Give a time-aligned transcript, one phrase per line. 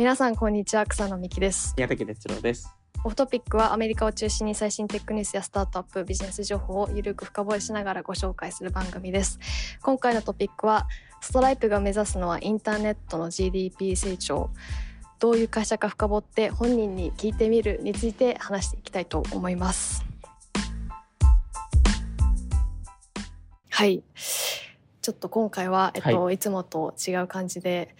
[0.00, 1.74] 皆さんこんにちは草野美希です。
[1.76, 2.74] 宮崎哲郎です。
[3.04, 9.38] オフトピックはアメリカを中心に最新テックニュースやスタートアップビジネス情報をゆるく深掘りしながらご紹介する番組です。
[9.82, 10.88] 今回のトピックは
[11.20, 14.48] ストライプが目指すのはインターネットの GDP 成長。
[15.18, 20.02] どういう会社か深掘って本人に聞いてみるについて話していきたいと思います。
[23.68, 24.02] はい。
[25.02, 27.94] ちょっと今回は、えっと、、はいつもと違う感じで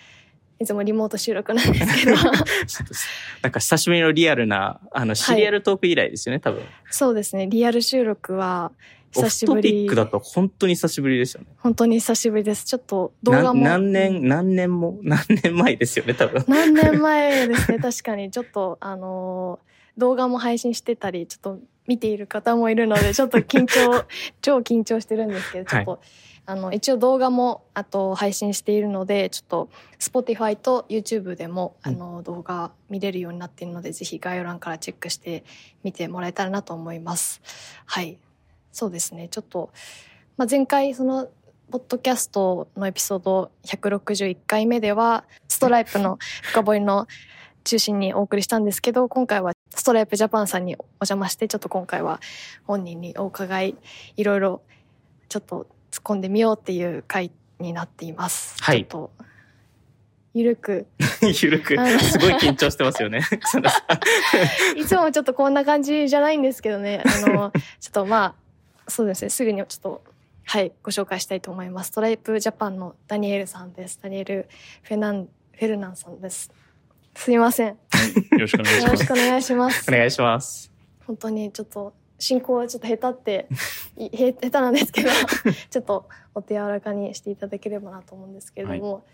[0.61, 2.17] いつもリモート収録なんですけど。
[3.43, 6.63] なんか久しぶりのリアルな、あの、シリアルトーク以来ですよね、多分。
[6.91, 7.47] そうですね。
[7.47, 8.71] リアル収録は
[9.17, 11.47] オフト久しぶりピックだと本当に久しぶりですよね。
[11.59, 12.65] 本当に久しぶりです。
[12.67, 13.63] ちょっと動な画も。
[13.63, 16.45] 何年、何年も、何年前ですよね、多分。
[16.47, 17.79] 何年前ですね。
[17.79, 18.31] 確かに。
[18.31, 24.05] ちょっとあのー動画も配信してたりちょっと見ている方もいるのでちょっと緊張
[24.43, 26.01] 超緊張してるんですけどちょっと、
[26.47, 35.45] あの一応動画もあと配信しているのでちょっと Spotify と YouTube でも、あの動画見れるようになっているのでぜひ概要欄からチェックして
[35.83, 37.41] 見てもらえたらなと思います。
[37.87, 38.19] はい。
[38.73, 39.29] そうですね。
[39.29, 39.71] ちょっと、
[40.37, 41.29] まあ、前回その
[41.71, 47.07] ポッドキャストのエピソード161回目ではストライプの深掘りの
[47.63, 52.21] 中心にお送りしたんですけど今回はストライプジャパンさんにお邪魔してちょっと今回は
[52.65, 53.77] 本人にお伺い
[54.17, 54.63] いろいろ
[55.29, 58.63] ちょっと突っ込んでみようっていう回になっています。
[58.63, 59.31] はいちょっと
[60.33, 60.87] ゆるく
[61.23, 63.21] ゆるくすごい緊張してますよね。
[64.77, 68.37] いつもちょっとこんな感じじゃないんですけどねあの ちょっとま
[68.87, 70.05] あそうですねすぐにちょっと
[70.45, 71.89] はいご紹介したいと思います。
[71.89, 73.99] ストライプジャパンのダニエルさんです。
[74.01, 74.49] ダニエル
[74.83, 76.53] フェナンフェルナンさんです。
[77.15, 77.69] すいません。
[77.69, 77.77] よ
[78.39, 79.07] ろしくお願いしよろします。
[79.07, 79.93] くお願いしますお。
[79.93, 80.73] 願いします。
[81.07, 83.49] 本当にちょっと進行はちょっと下手って
[83.99, 85.09] 下手なんですけど
[85.71, 89.05] ちょっとお手柔らかにしていただければなと思うんですけれども、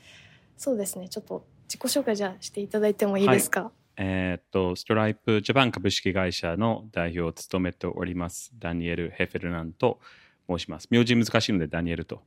[0.59, 10.01] そうですねちょっと自己紹介じゃあしていただいてもいいですか、えーっと、ストライプジャパン株式会社の代表を務めております、ダニエル・ヘフェルナンと
[10.49, 10.89] 申します。
[10.91, 12.23] 名字難しいので、ダニエルと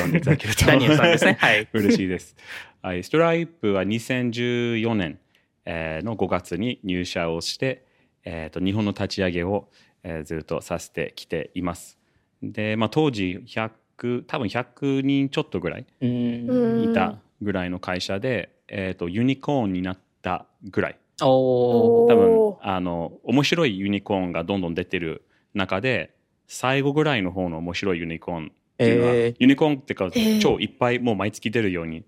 [0.00, 0.64] 呼んでいただけると。
[0.66, 1.36] ダニエルさんですね。
[1.38, 1.68] はい。
[1.72, 2.36] 嬉しいです。
[2.82, 5.18] はい、ストライプは2014年、
[5.64, 7.84] えーの5月に入社をして、
[8.24, 9.68] えーっと日本の立ち上げを、
[10.02, 11.98] えーずっとさせてきています。
[12.42, 20.98] で、まあ、当時100、多分100人ちょっとぐらいいたぐらいの会社で、えー、とユニコーンになったぐらい。
[22.08, 25.22] 多分あの面白いユニコーンがどんどん出てる
[25.52, 26.14] 中で
[26.46, 32.04] 最後ぐらいの方の面白いユニコーンっていうのは、えーユニコーンっていうか、えー超いっぱいもう毎月出るようにん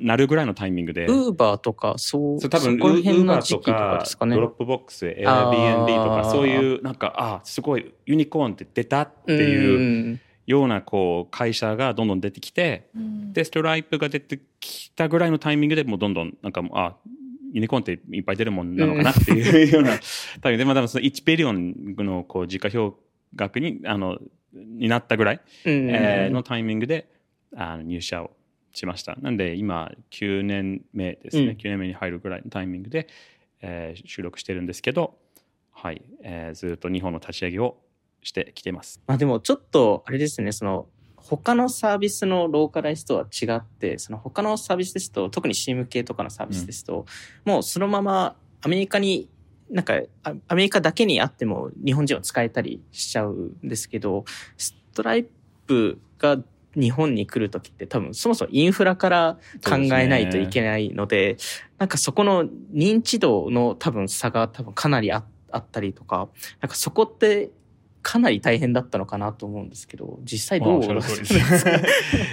[0.00, 1.06] なるぐらいのタイミングで。
[1.06, 4.34] Uber とか、そう、そう多分ウそこらー辺のバーと時期とかかですかね。
[4.36, 9.82] Dropbox、Airbnb とかそういうなんかあすごいユニコーンって出たっていうう
[10.12, 13.32] んようなこう会社がどんどん出てきて、うん。
[13.32, 16.96] でストライプが出てきたぐらいのタイミングでもうどんどんなんかもうあ
[17.52, 19.98] ユニコーンっていっぱい出るもんなのかなっていうような
[20.40, 22.98] タイミングでまあでもその1 billion のこう時価評
[23.34, 24.18] 額にあの
[24.52, 27.10] になったぐらい、うんえーのタイミングで
[27.56, 28.30] あの入社を
[28.72, 29.16] しました。
[29.16, 31.56] なんで今9年目ですね、うん。
[31.56, 33.08] 9年目に入るぐらいのタイミングで、
[33.60, 35.18] えー収録してるんですけど
[35.72, 37.78] はい、えーずっと日本の立ち上げを
[38.22, 39.00] してきてます。
[39.06, 40.86] まあでもちょっと、あれですね、その、
[41.16, 47.06] 他のサービスのローカライズとは違って、その他のサービスですと、特に CM 系とかのサービスですと、
[47.44, 49.28] もうそのままアメリカに、
[49.70, 54.24] なんか、あアメリカだけにあっても日本人を使えたりしちゃうんですけど、
[54.56, 55.26] ストライ
[55.66, 56.38] プが
[56.76, 61.36] 日本に来るときって多分そもそもインフラから考えないといけないので、
[61.78, 66.28] なんかそこの認知度の多分差が多分かなりああったりとか、
[66.60, 67.50] なんかそこって
[68.02, 71.66] かなり大変だったのかなと思うんですけど、実際どうあおっしゃる通りです。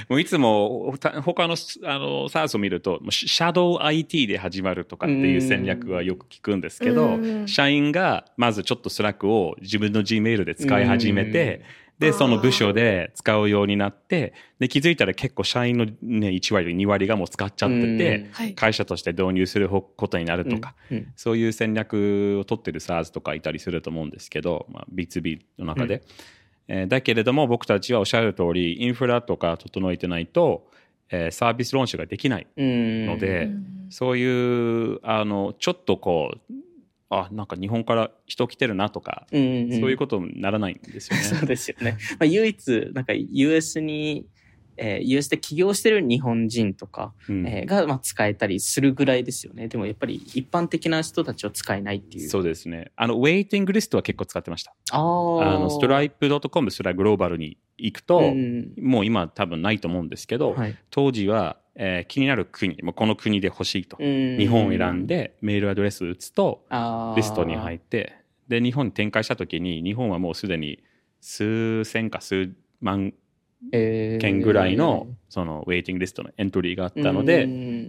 [0.08, 7.48] もういつも他他のあの SaaS を見るとシャドウ IT で始まるとかっていう戦略はよく聞くんですけどうん。
[7.48, 11.64] 社員がまずちょっと Slack を自分の Gmail で使い始めて
[12.00, 18.54] でその部署で使うようになってで気づいたら結構社員の、ね、1割2割がもう使っちゃっててはい。
[18.54, 21.14] 会社として導入することになるとか、うんうん。
[21.16, 26.04] そういう戦略を取ってる SaaS とかいたりすると思うんですけど、まあ、B2B の中で、
[26.68, 30.68] えーだけれども僕たちはおっしゃる通りインフラとか整えてないと、
[31.10, 33.88] えーサービスローンチができないうんので、うん。
[33.90, 36.54] そういうあのちょっとこう
[37.16, 41.24] あなんか日本から人来てるなとか、うんそういうことにならないんですよね。
[41.24, 41.98] そうですよね。
[42.12, 44.26] まあ、唯一、なんか US に、
[44.78, 49.68] えー US で起業してる日本人とか、うんえーが、まあ、使えたりするぐらいですよね。
[49.68, 52.30] でもやっぱり一般的な人たちを使えないっていう。
[52.30, 52.92] そうですね。
[52.96, 54.76] あの、ウェイティングリストは結構使ってました。
[54.92, 60.76] あの、ストライプ .com すらグローバルに行くと、うんもう今多分ないと思うんですけど、はい。
[60.90, 63.98] 当時はえー気になる国、もうこの国で欲しいと。
[63.98, 66.66] 日日本を選んでメールアドレスを打つと
[67.16, 68.16] リストに入っって、
[68.48, 70.84] で、日本に展開した時に、日本はもうすでに
[71.22, 72.52] 数千か数
[72.82, 73.14] 万
[73.72, 77.48] て件ぐらいの、そのウェイティングリストのエントリーがあったので、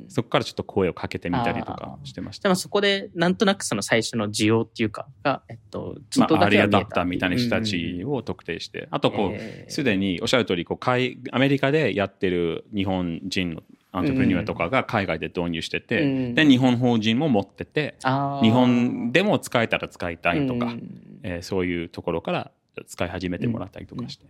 [0.09, 2.45] そこからちょっと声をかけてみたりとかしてました。
[2.45, 13.63] でもそこでなんとなくその最初の需要っていうかが、えっと、ちょまあ、っとだアリアダけは見えたプターみたいな人たちを特定して、あとこう、えーすでにおっしゃる通りこう海アメリカでやってる日本人の
[13.99, 18.45] アントプレニュアとかが海外で導入してて、うんで日本法人も持っててあー。
[18.45, 21.19] 日本でも使えたら使いたいとか、うん。
[21.23, 22.51] えーそういうところから
[22.87, 24.27] 使い始めてもらったりとかして、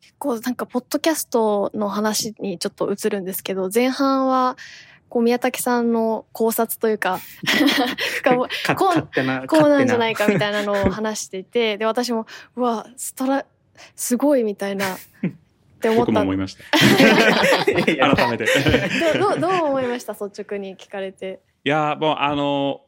[0.00, 4.56] 結構なんかポッドキャストの話にちょっと移るんですけど前半は
[5.08, 7.20] こう宮武さんの考察というか
[8.24, 12.26] こうこうなんじゃないかかみたいなのを話していてで私も
[12.56, 13.46] うわストラ
[13.96, 14.96] すごいみたいな
[15.78, 16.64] って思っ僕もた思いました。
[18.16, 18.46] 改めて。
[19.18, 20.12] どうどう思いました？
[20.12, 21.40] 率直に聞かれて。
[21.64, 22.82] いやもうあの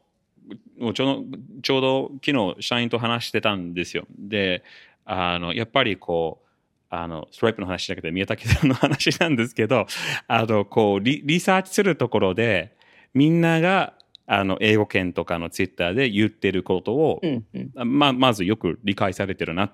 [0.93, 4.05] ちょうどちょうど昨日社員と話してたんですよ。
[4.19, 4.63] で
[5.05, 6.47] あのやっぱりこう
[6.89, 9.87] あのストライプの話だけど宮武さんの話なんですけど
[10.27, 12.75] あのこうリリサーチするところで
[13.13, 13.93] みんなが
[14.27, 17.97] あの英語圏とかのツイッターで言ってることを、うんうん。
[17.97, 19.71] ままずよく理解されてるなっ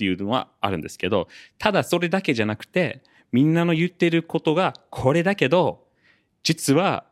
[0.00, 3.02] ていうのはあるんですけどただそれだけじゃなくて
[3.32, 5.84] みんなの言ってることがこれだけど
[6.42, 7.04] 実は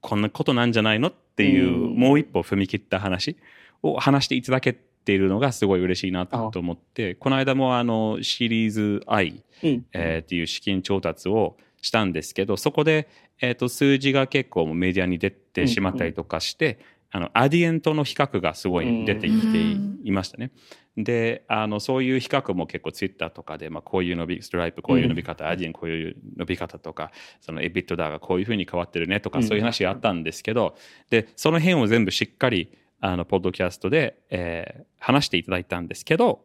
[0.00, 1.96] こんなことなんじゃないのっていう、うん。
[1.96, 3.36] もう一歩踏み切った話
[3.82, 9.84] を話していただけているのがすごい嬉しいなと思ってこの間もあのシリーズ I、うん。
[9.92, 13.08] えーっていう資金調達をしたんですけどそこで、
[13.40, 16.78] えー、と数字が結構メディアに出てしまったりとかして、
[17.14, 19.58] あのアディエントの比較がすごい出てきて
[20.02, 20.50] いましたね。
[20.96, 29.44] であのそういう比較も結構ツイッターとかで、まあ、こういう伸びストライプこういう伸び方、アディエンこういう伸び方とかそのエビットダーがこういうふうに変わってるねとか、うん。
[29.44, 30.74] そういう話があったんですけど
[31.10, 36.44] でその辺を全部しっかりあのポッドキャストで、えー話していただいたんですけど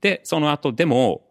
[0.00, 1.22] でその後でも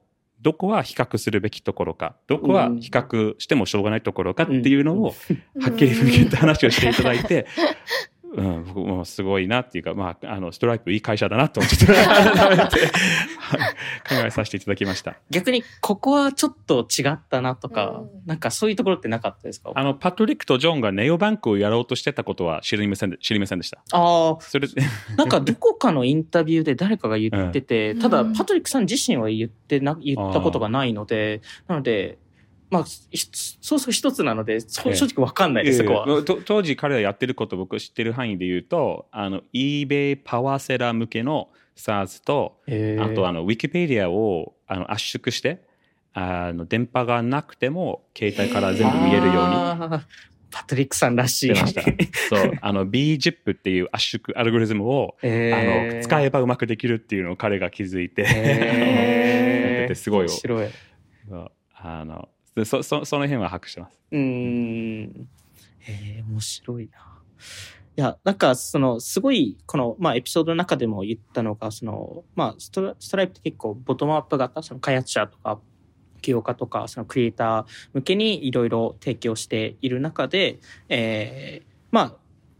[0.42, 5.14] どこは比較するべきところかどこは比較してもしょうがないところかっていうのを
[5.60, 7.46] はっきり踏み切った話をしていただいて、
[8.34, 12.70] うん、僕もすごいなっていうか、まあ、あのストライプいい会社だなとちょっと改めてはい
[14.08, 15.16] 考えさせていただきました。
[15.30, 19.72] 逆にここはちょっと違ったなとか、うんなんかそういうところってなかったですか？
[19.76, 23.82] あのパトリックとジョンがネオバンクをやろうとしてたことは知りませんで知りませんでした。
[23.92, 24.68] あそれ
[25.18, 32.18] なんかどこかのインタビューで誰かが言ってて、うんただうんパトリックさん自身は言ってな、言ったことがないので、なので、
[32.72, 33.30] まあ、ひ
[33.62, 36.06] そうそう一つなので、正直わかんないです、そこは。
[36.08, 45.62] ええと当時彼がやってることを僕知ってる範囲で言うとあの eBay パワーセラー向けの SARS とあとあのウィキペディアをあの圧縮して
[46.14, 50.02] あの電波がなくても携帯から全部見えるように
[50.50, 51.56] パトリックさんらしい。
[51.56, 52.52] そう。
[52.62, 59.80] あの BZIP っていう圧縮アルゴリズムを、えあの使えばうまくできるっていうのを彼が気づいて、へー。
[59.80, 60.32] やっててすごいよ。
[60.32, 60.68] 面白い。
[61.84, 64.02] あのでそそその辺は把握してます。
[64.12, 65.30] うん。
[65.80, 67.22] へえ、面白いな。
[67.98, 75.60] いや、なんか、その、すごい、この、まあ、エピソードの中でも言ったのが、その、まあ、ストライプって結構、ボトムアップ型、その開発者とか、
[76.22, 82.16] 起業家とか、そのクリエイター向けにいろいろ提供している中で、えーまあ、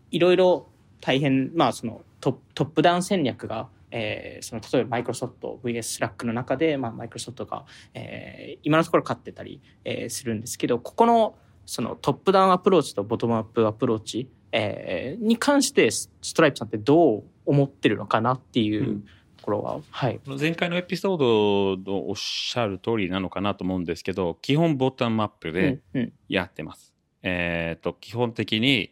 [0.10, 0.68] いろいろ
[1.00, 19.06] 大変、まあ、そのト、トップダウン戦略が、えーその、例えばマイクロソフト VS スラックの中で、まあ、マイクロソフトが、えー今のところ勝ってたり、えーするんですけど、ここの、そのトップダウンアプローチとボトムアップアプローチ、えーに関してスストライプさんってどう思ってるのかなっていううん
[19.38, 20.20] ところは、はい。
[20.40, 26.94] 前回のエピソードのおっしゃる通りなのかなと思うんですけど基本ボトムアップでうんうんやってます。
[27.24, 28.92] えっ、と基本的に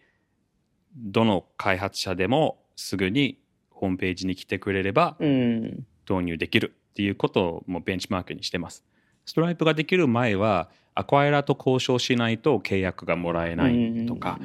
[0.96, 3.40] どの開発者でもすぐに
[3.80, 5.86] ホームページに来てくれればうん。
[6.10, 8.84] 導入できるっていうことをもうベンチマークにしてます。
[9.26, 14.40] ストライプができる前はアクアエラーと交渉しないと契約がもらえないとか、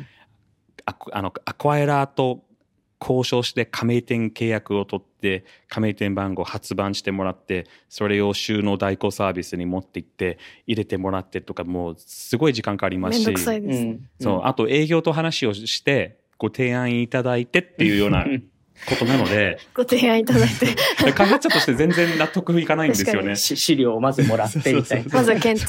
[0.84, 2.44] アクあのアクアエラーと
[3.00, 13.24] 交渉して加盟店契約を取って加盟店番号発売してもらってそれを収納代行サービスに持って行って入れてもらってとかもうすごい時間かかりますし。
[14.20, 18.26] そうあと営業と話をしてご提案いただいてっていうような
[18.88, 19.58] ことなので。
[19.74, 23.36] ご提案いただいて、開発者として全然納得いかないんですよね。
[23.36, 25.10] し 資料をまずもらってみたいな。
[25.12, 25.66] まずは検討。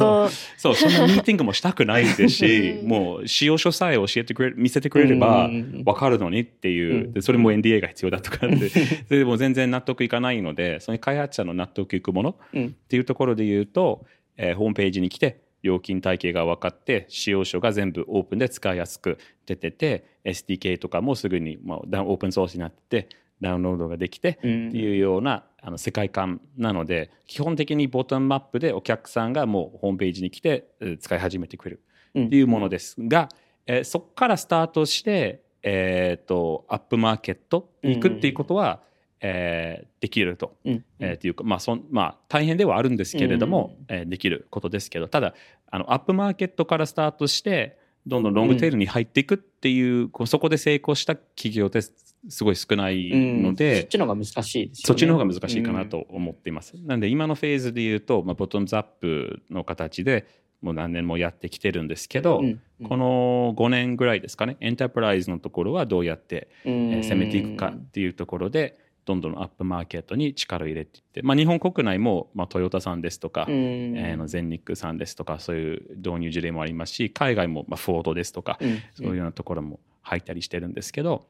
[0.58, 2.88] そう、そんなミーティングもしたくないですし、うん。
[2.88, 5.84] もう使用書さえ教えてくれる、見せてくれればうん。
[5.86, 7.22] わかるのにっていう。
[7.22, 8.80] それも NDA が必要だとかって、そ
[9.12, 12.66] れでも全然納得いかないので、その開発者の納得いくものうん。
[12.68, 14.06] っていうところで言うと、
[14.38, 23.10] えーホームページに来て、料金体系が分かって使用書が全部オープンで使いやすく出てて SDK とかもすぐに、まあ、オープンソースになってて
[23.42, 30.68] ダウンロードができてっていうようなあの世界観なので基本的にボトムアップでお客さんがもうホームページに来て
[31.00, 32.96] 使い始めてくるっていうものです。
[33.00, 33.30] が、
[33.66, 38.82] えー、そこからスタートして、えーと、アップマーケットに行くっていうことは、
[39.20, 45.34] えー、できると、うん、えー、っていうか、まあそんまあ、大変ではあるんですけれども、うん、えー、できることですけどただ
[45.72, 54.88] あのアップマーケットからスタートしてどんどんロングテールに入っていくっていう、うん、そこで成功した企業ってすごい少ないので、うん、そっちの方が難しいですよね。
[54.88, 56.76] そっちの方が難しいかなと思っています。
[56.76, 60.26] うん、なんで今のフェーズで言うと、まあ、ボトムズアップの形で
[60.62, 81.28] もう何年もやってきてるんですけど、うんうん、この5年ぐらいですかねエンタープライズのところはどうやって、えー、攻めていくかっていうところでどんどんアップマーケットに力を入れていって、まあ、日本国内も、まあ、トヨタさんですとか、えー、の全日空さんですとかそういう導入事例もありますし海外も、まあ、フォードですとか、うん、そういうようなところも入ったりしてるんですけど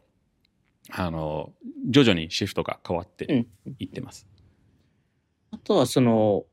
[0.91, 1.51] あの
[1.89, 3.45] 徐々にシフトが変わって
[3.79, 4.27] いってます。
[5.51, 6.45] うん、あとはその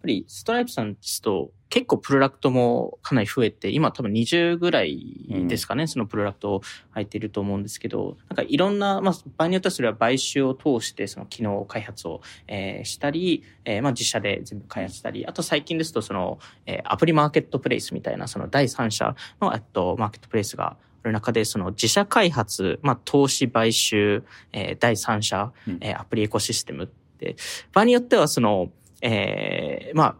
[0.00, 27.36] ぱりストライプさんですと結構プロダクトもかなり増えて、今多分20ぐらいですかね、うん、そのプロダクト入っていると思うんですけど、なんかいろんな、まあ場合によってはそれは買収を通してその機能開発を、えー、したり、えー、まあ自社で全部開発したり、あと最近ですとその、えー、アプリマーケットプレイスみたいなその第三者の、えっと、マーケットプレイスがある中で、その自社開発、まあ投資買収、えー、第三者、えー、アプリエコシステムって、
[27.72, 30.16] 場合によってはその、えー、まあ、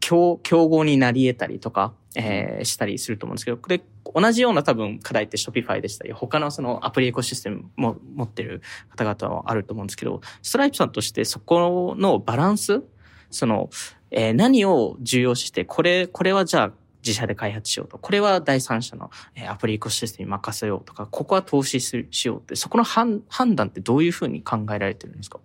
[0.00, 3.82] 競、競合になり得たりとか、えー、したりすると思うんですけど、これ、
[4.14, 8.62] 同じような多分課題って Shopify でしたり、他のそのアプリエコシステムも持ってる
[8.96, 12.82] 方々はあると思うんですけど、ストライプさんとしてそこのバランス、
[13.30, 13.68] その、
[14.10, 16.72] えー、何を重要視して、これ、これはじゃあ
[17.04, 17.98] 自社で開発しようと。
[17.98, 19.10] これは第三者の
[19.46, 25.38] アプリエコシステムに任せようとか、ここは投資しようって、そこの判断ってどういうふうに考えられてるんですか？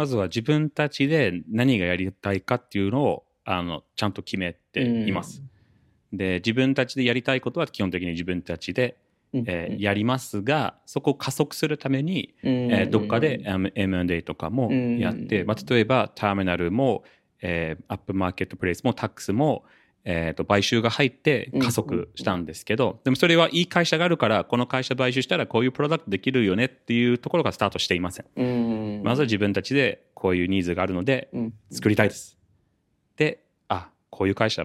[0.00, 5.42] まずは自分たちで何がやりたいかっていうのをあのちゃんと決めています。
[6.10, 8.96] で自分たちでやりたいことは基本的に自分たちで、
[9.34, 13.42] えー、やりますがそこを加速するために、えー、どっかで
[13.74, 17.04] M&A とかもやって、まあ、例えばターミナルも、
[17.42, 19.66] えー、アップマーケットプレイスもタックスも、
[20.04, 29.02] えー、と買収が入って加速したんですけど、でもそれはいい会社があるからこの会社買収したらこういうプロダクトできるよねっていうところがスタートしていません。
[29.02, 31.30] まずは自分たちでこういうニーズがあるので
[31.70, 32.38] 作りたいです。
[33.16, 34.64] であこういう会社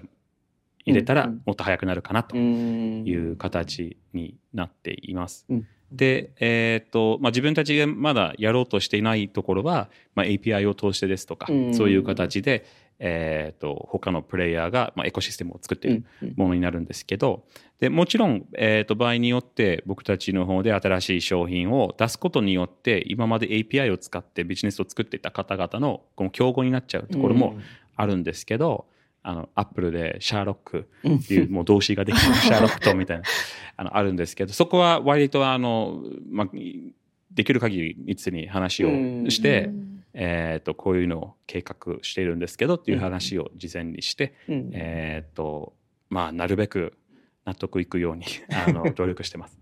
[0.84, 5.46] 入れたらもっと早くなるかなという形になっています。
[5.92, 12.64] で、えーとまあ、自分たちがまだやろうとしていないところは、まあ、API を通してですとか、そういう形で、
[12.98, 16.04] えーと、他のプレイヤーが、まあ、エコシステムを作っている
[16.36, 17.44] ものになるんですけど、
[17.78, 27.58] でもちろん、えーと、場合によって僕たちの方で新しい商品を出すことによって今まで API を使ってビジネスを作っていた方々のこの競合になっちゃうところも
[27.96, 28.86] あるんですけど、
[29.22, 33.24] あのアップルでシャーロックっていうもう動詞ができる シャーロックとみたいな
[33.76, 36.00] あのあるんですけどそこは割とあの、
[36.30, 36.48] まあ、
[37.32, 38.88] できる限りいつに話を
[39.28, 39.70] して。
[40.18, 45.74] えーと、こういうのを計画しているんですけどっていう話を事前にして、うん、えーと
[46.08, 46.94] まあ、なるべく
[47.44, 49.60] 納得いくようにあの 努力してます。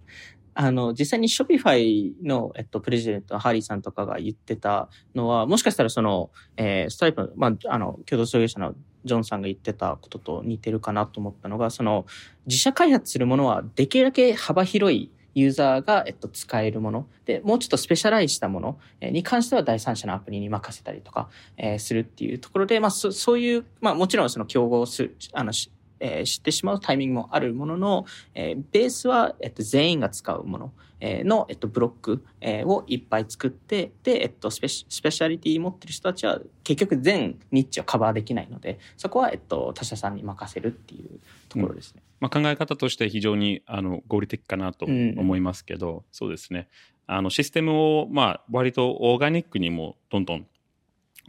[0.57, 12.07] あの、実際に Shopify の、えっと、プレジデント、ハリーさんとかが言ってたのは、もしかしたらその、えー、ストライプ、まあ、あの、共同創業者のジョンさんが言ってたことと似てるかなと思ったのが、その、
[12.47, 17.07] 自社開発するものはできるだけ幅広いユーザーが、えっと、使えるもの。
[17.26, 25.53] で、もうちょっとスペシャライズしたものに関しては第三者のアプリに任せたりとか、えー、するっていうところで、まあ、そそういう、まあ、もちろんその競合す、あの、
[26.00, 30.73] えー、知ってしまうタイミングもあるものの、えー、ベースは、えっと、全員が使うもの。
[31.07, 41.99] の、えっと、ブロック、えをいっぱい作って、で、えっと、スペシスペシャリティ持ってる人たちは結局全ニッチをカバーできないので、そこは、えっと、他社さんに任せるっていうところですね。
[41.99, 46.69] うんまあ、考え方として非常にあの合理的かなと思いますけど、うん、そうですね。
[47.07, 50.47] あのシステムを、まあ、割とオーガニックにもどんどん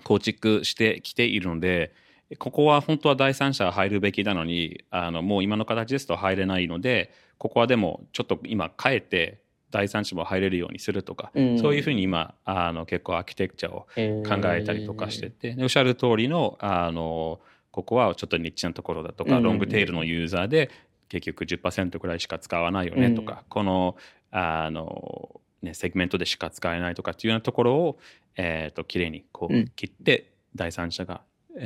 [0.05, 1.93] 構築してきているので、
[2.39, 13.81] ここは本当は第三者入るべきなのにあのもう今の形ですと入れないのでここはでもちょっと今変えて第三者も入れるようにするとか、うん、そういうふうに今あの結構アーキテクチャを
[14.23, 17.41] 考えたりとかしてて、えー、おっしゃる通りのあの
[17.75, 20.71] ここはちょっとニッチなところだとか、うん、ロングテールのユーザーで
[21.09, 23.97] 結局10%くらいしか使わないよねとか、うん、この
[24.31, 27.99] あの、ね、セグメントでしか使えないとかっていうようなところを、
[28.37, 31.19] えーと、きれいにこう切って第三者が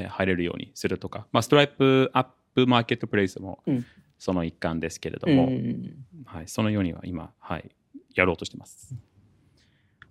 [0.10, 2.26] 入れるようにするとか、まあ、ストライプアッ
[2.56, 3.86] プマーケットプレイスもうん。
[4.22, 5.50] その一環ですけれどうんも、
[6.26, 7.72] はい、そのようには今、はい、
[8.14, 8.94] やろうとしてます。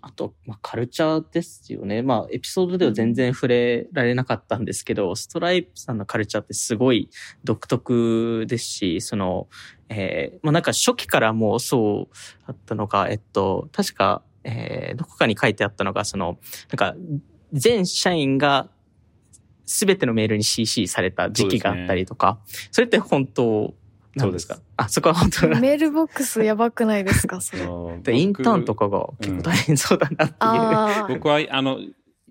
[0.00, 2.02] あと、まあ、カルチャーですよね。
[2.02, 7.10] まあ、エピソードでは全然触れられなかったんですけど、ストライプさんのカルチャーってすごい
[7.44, 9.48] 独特ですし、その、
[9.88, 16.38] えー、まあなんか初期からもうそうだったのが、えっと、確か、えー、どこかに書いてあったのが、その、
[16.70, 16.94] なんか、
[17.52, 18.68] 全社員が
[19.64, 22.38] 全てのメールに CC された時期があったりとか、
[22.70, 23.74] そ,、れって本当
[24.18, 24.46] なんです。
[24.48, 27.40] かそうあ、そこは本当メールボックスやばくないですか？
[27.42, 27.62] それ。
[28.02, 30.36] でインターンとかが結構大変そうだなっていう。
[30.40, 31.08] ああ。
[31.08, 31.78] 僕はあの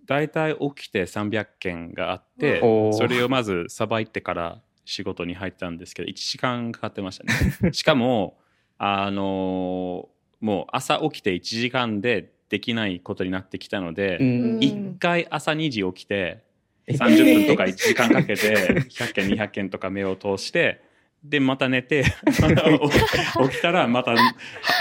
[0.06, 2.60] 大体起きて300件があって
[2.94, 7.24] それをまずさばいてから仕事に入ったんですけど1時間かかってました
[7.66, 7.72] ね。
[7.74, 8.38] しかも
[8.78, 10.08] あの
[10.40, 14.60] もう朝起きて1時間でできないことになってきたので、うん。
[14.60, 16.44] 1回朝2時起きて
[16.88, 20.82] え30分とか1時間かけて100件200件とか目を通して
[21.24, 24.16] でまた寝て 起きたらまた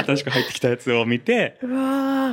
[0.05, 1.59] 新しく入ってきたやつを見て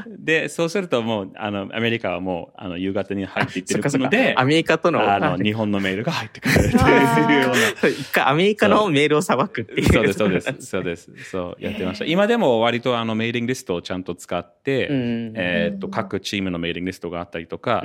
[0.08, 7.90] でそうするともうあのアメリカはもうあの夕方に入っていってるのでアメリカとの、あの日本のメールが入ってくるっていうような。
[7.90, 9.94] 一回アメリカのメールをさばくっていう。
[9.94, 11.12] そうです、そうです、そうです。
[11.30, 12.06] そう、やってました。
[12.08, 17.84] 今でも割とあのメーリングリストをちゃんと使って、うんえーっと、各チームのメーリングリストがあったりとか、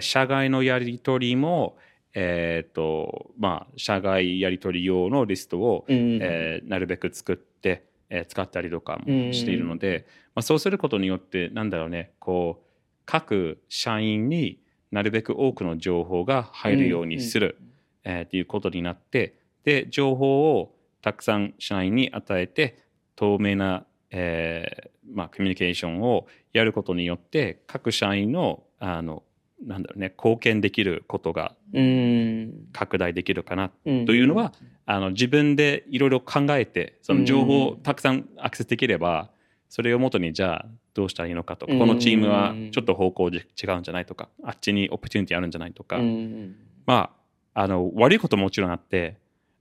[0.00, 1.76] 社外のやり取りも、
[2.14, 12.66] えーっと、まあ、社外やり取り用のリストを、うんえーなるべく作って、えー使ったりとかうんもしているので、まあ、そうすることによってなんだろうねこう
[13.04, 14.60] 各社員に
[14.90, 17.58] なるべく多くの情報が入るようにする、
[18.04, 19.34] えーっていうことになって
[19.64, 22.78] で情報をたくさん社員に与えて
[23.16, 29.22] 透明な、えーまあ、コミュニケーションをやることによって各社員のあの
[29.66, 32.52] なんだろうね貢献できることがうん。
[32.72, 34.06] 拡大できるかなうん。
[34.06, 34.52] というのは、
[34.86, 39.30] あの自分でいろいろ考えてその情報をたくさんアクセスできれば、
[39.68, 41.78] それをもとにじゃあどうしたらいいのかとか、うん。
[41.78, 46.56] このチームはちょっと方向で違うんじゃないとかあっちにオプチュニティあるんじゃないとか、うん。
[46.86, 47.10] ま
[47.54, 49.16] ああの悪いことももちろんあって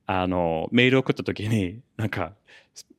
[0.08, 2.32] あのメールを送った時になんか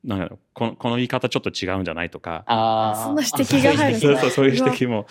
[0.03, 2.43] なんだろうこのこの言い方ちょっと違うんじゃないとか。
[2.45, 3.03] あー。
[3.03, 5.05] そんな指摘が入るそうそうそういう指摘も。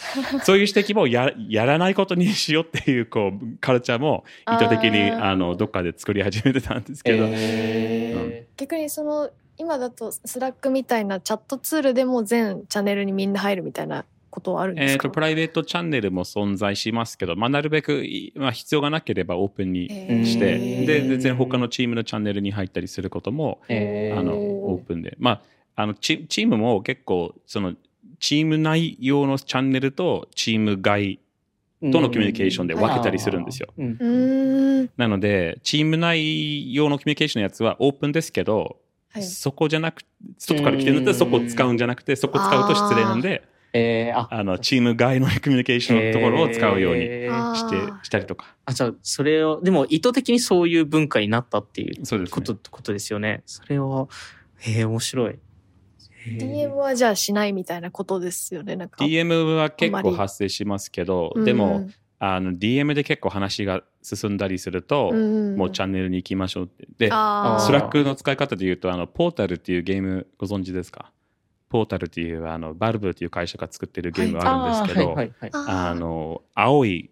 [0.45, 20.87] そういう指摘もややらないことにしようっていうこうカルチャーも意図的にあーあのどっかで作り始めてたんですけど、え逆にその今だとスラックみたいなチャットツールでも全チャンネルにみんな入るみたいなことはあるんでえー、すか、とプライベートチャンネルも存在しますけど、まあ、なるべく、いまあ、必要がなければオープンにえして、ー。
[20.87, 24.19] で全然他のチームのチャンネルに入ったりすることも、えー。
[24.19, 25.43] あのオープンで、ま
[25.77, 27.75] あ、あのチチームも結構その
[28.21, 31.21] チーム内用のチャンネルとチーム外
[31.81, 33.69] とのコミュニケーションで分けたりするんですよ。
[33.79, 33.87] うん。
[33.93, 34.91] うーん。
[34.97, 38.79] なのでチーム内用のコミュニケーションのやつはオープンですけど、
[39.11, 39.23] はい。
[39.23, 40.03] そこじゃなく
[40.37, 48.55] 外から来てるんだったらそこを使うんじゃなくてそこ使うと失礼なんでえーああのチーム外のコミュニケーションのところを使うようにえーあーしてしたりとか。
[48.65, 52.33] あじゃあそれをでも意図的にそういう文化になったっていうそうです、ね。
[52.35, 53.43] ことことですよね。
[53.47, 54.09] それは
[54.59, 55.39] へえ面白い。
[56.27, 66.87] DM はじゃあしないみたいなことですよねなんか DM は結構発生しますけど、うんでも、あの DM で結構話が進んだりすると、んもうチャンネルに行きましょうって。
[66.99, 71.13] で、スラックの使い方で言うと、あの、ポータルっていうゲームご存知ですか？
[71.69, 77.11] ポータルっていう、あの、バルブっていう会社が作ってるゲームがあるんですけど、はいあの、青い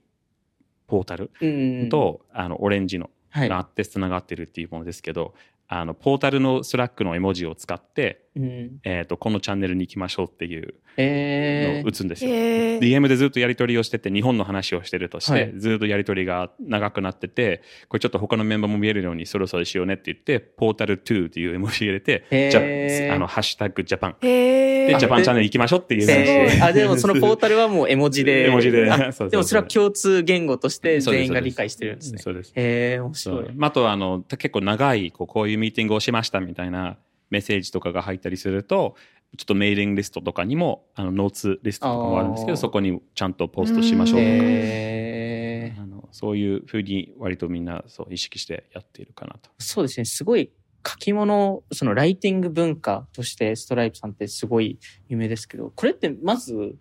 [0.87, 1.89] ポータルうん。
[1.89, 3.49] と、あの、オレンジのはい。
[3.49, 5.35] があって繋がってるっていうものですけど、
[5.69, 8.79] あの、ポータルのスラックの絵文字を使って、うん。
[8.85, 11.87] えっ、と、このチャンネルに行きましょうっていうのえー。
[11.87, 12.31] を打つんですよ。
[12.33, 12.79] えー。
[12.79, 24.17] DM でずっとやり取りをしてて日本の話をしてるとして、はいずっとやり取りが長くなっててこれちょっと他のメンバーも見えるようにそろそろしようねって言ってポータル2っていう絵文字入れて、じゃああのハッシュタグジャパン。
[24.21, 24.87] へー。
[24.87, 28.49] でジャパンチャンネル行きましょうっていうえーあでもそのポータルはもう絵文字で。
[28.49, 28.91] 絵文字で。
[28.91, 29.31] あそうそうそう。
[29.31, 32.19] でもそれは共通言語として全員が理解してるんですね。
[32.19, 32.53] そうです。
[32.55, 33.51] へえ面白い。
[33.55, 36.97] まああとはあの結構長いこうこういうミーティングをしましたみたいな
[37.37, 38.97] メッセージとかが入ったりすると
[39.37, 49.51] ちょっとメーリングリストとかにもあのノーツリストとかもあるんですけどそこにちゃんとポストしましょうとか、あのそういうふうに割とみんなそう意識してやっているかなと。
[49.59, 50.07] そうですね。
[50.07, 50.51] すごい
[50.89, 56.77] 書き物、そのライティング文化としてストライプさんってすごい有名ですけど、これってまず、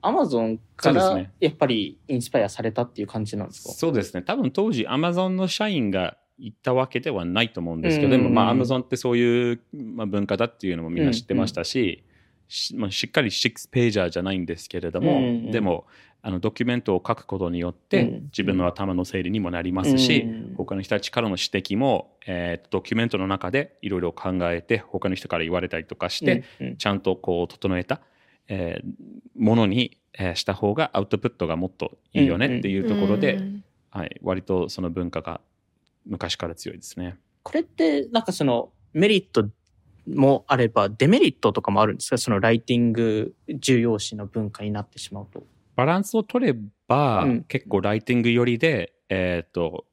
[0.00, 3.72] アマゾンからやっぱりインスパイアされたっていう感じなんですか？
[3.74, 4.22] そうですね。
[4.22, 12.04] 多分当時、アマゾンの社員が行ったわけではないと思うんですけど、うんでも、まあ、アマゾンってそういう、まあ、文化だっていうのもみんな知ってましたし、
[12.48, 15.50] し,、まあ、しっかり6ページャーじゃないんですけれども、うんうん。
[15.50, 15.86] でも
[16.24, 26.76] あのドキュメントを書くことによって、うん自分の頭の整理にもなりますし、うん他の人たちからの指摘も、えードキュメントの中でいろいろ考えて他の人から言われたりとかして、うんうん。
[26.76, 28.00] ちゃんとこう整えた、
[28.48, 28.92] えー
[29.36, 33.64] ものに、えーした方がアウトプットがもっといいよねっていうところで、うん。
[33.90, 35.40] はい、割とその文化が
[36.06, 37.16] 昔から強いですね。
[37.42, 39.48] これって、なんかその、メリット
[40.08, 42.18] もあれば、デメリットとかもあるんですか？
[42.18, 45.44] そのライティング重要視の文化になってしまうと。
[45.76, 47.42] バランスを取れば、うん。
[47.44, 49.86] 結構ライティング寄りで、えっ、と、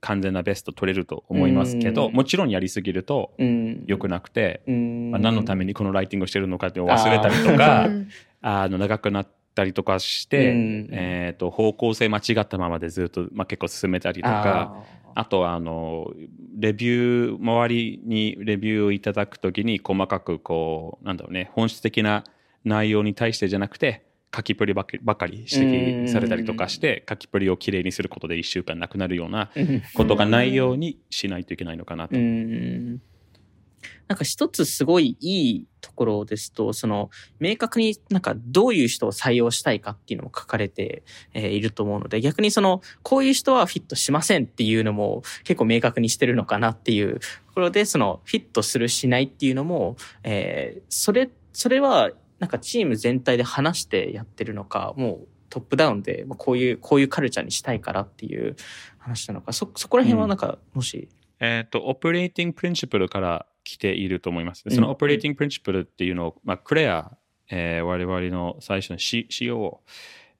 [0.00, 2.12] 完全なベスト取れると思いますけど、うん。
[2.12, 3.84] もちろんやりすぎるとうん。
[3.86, 5.10] 良くなくて、うん。
[5.10, 8.08] まあ、何のためにこのライティングをしてるのかって忘れたりとか、 うん
[8.40, 16.12] あの長くなったりとかして、うんえっ、と、方向性間違ったままでずっと、まあ、結構進めたりとか、ああとはあの
[16.56, 22.22] レビュー周りにレビューをいただくときに細かくこうなんだろうね本質的な
[22.64, 32.16] 内容に対してじゃなくて書きプリばかりばかり指摘されたりとかして書きプリをきれいにすることで1週間なくなるようなーことがないようにしないといけないのかなと。
[32.16, 33.00] うん
[34.06, 37.10] なんか一つすごいいいところですと、その、
[37.40, 41.02] 明確になんかどういう人を採用したいかっていうのも書かれて、
[41.34, 58.56] えいると思うので、逆にその、こういう人はフィットしませんっていうのも結構明確にしてるのかなっていうところで、その、フィットするしないっていうのも、えそれ、それはなんかチーム全体で話してやってるのか、もうトップダウンで、まこういう、こういうカルチャーにしたいからっていう
[58.98, 61.08] 話なのか、そ、そこら辺はなんか、もし、
[61.40, 64.62] えっ、と、 operating principle から来ていると思います。
[64.64, 67.12] うんその operating principle っていうのを、まあ、クレア、
[67.50, 69.78] えー我々の最初の C- COO、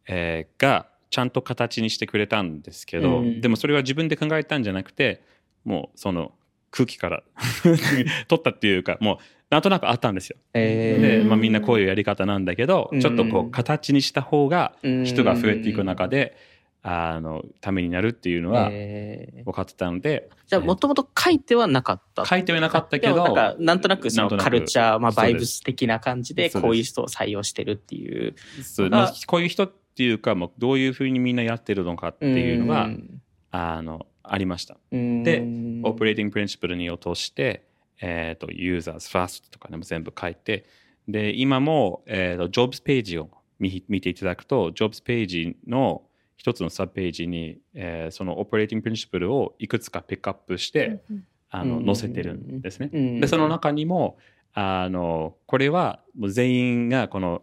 [0.09, 5.23] えーがちゃんと形にしてくれたんですけど、うんでもそれは自分で考えたんじゃなくて、
[5.65, 6.33] もうその
[6.71, 7.23] 空気から
[8.29, 9.19] 取ったっていうか、もう
[9.51, 10.37] なんとなくあったんですよ。
[10.55, 16.37] えで、うんまあ、みんなこういうやり方なんだけど、うんちょっとこう形にした方がー人が増えていく中で、
[16.83, 22.25] あの、ためになるっていうのはえー分かってたので、じゃあ、もともと書いてはなかった。
[22.25, 28.35] 書いてはなかったけどなんか、なんとなくそのカルチャー、まあ、バイブス的な感じで、こういう人を採用してるっていう。
[28.63, 28.91] そう
[29.27, 32.89] こういう人っていうか、もうどういうふうにみんなやってるのかっていうのが、
[33.51, 34.77] あの、ありました。
[34.93, 37.65] うん、でうん operating principle に落として、
[38.01, 40.65] えっ、と、ユーザーズファーストとかでも全部書いて、
[41.09, 46.03] で、今も、えっ、と、 jobs page を見見ていただくと、 jobs page の
[46.39, 51.03] 一つのサブページに、えーその operating principle をいくつかピックアップして、
[51.51, 52.91] あの、うん載せてるんですね。
[52.93, 54.17] うんで、その中にも、
[54.55, 57.43] あの、これはもう全員がこの、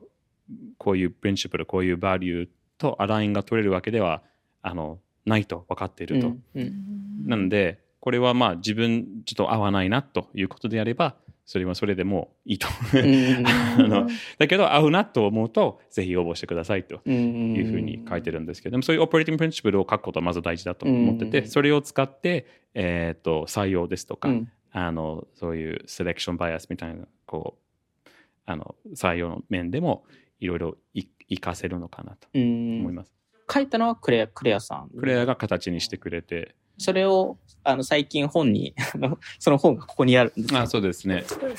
[0.77, 4.23] こういう principle、こういうバリューと align が取れるわけでは、
[4.61, 6.27] あの、ないと分かっていると。
[6.27, 7.27] うんうん。
[7.27, 12.67] なので、これはまあ自分ちょっと合わないなということであれば、それはそれでもいいと。
[12.93, 14.07] うん あの
[14.39, 28.09] だけど、合うなと思うと、ぜひ応募してくださいとうんいうふうに書いてるんですけど、でもそういう operating principle を書くことはまず大事だと思ってて、うんそれを使って、えっ、と、採用ですとか、うんあの、そういう selection bias みたいな、こう、
[28.45, 30.03] あの、採用の面でも、
[30.39, 33.13] いろいろい活かせるのかなとうん思います。
[33.51, 34.89] 書いたのはクレア、クレアさん。
[34.89, 41.23] クレアが形にしてくれて、それを、あの、最近本に、 あのその本がここにあるんですけどあそうですね。
[41.29, 41.53] これ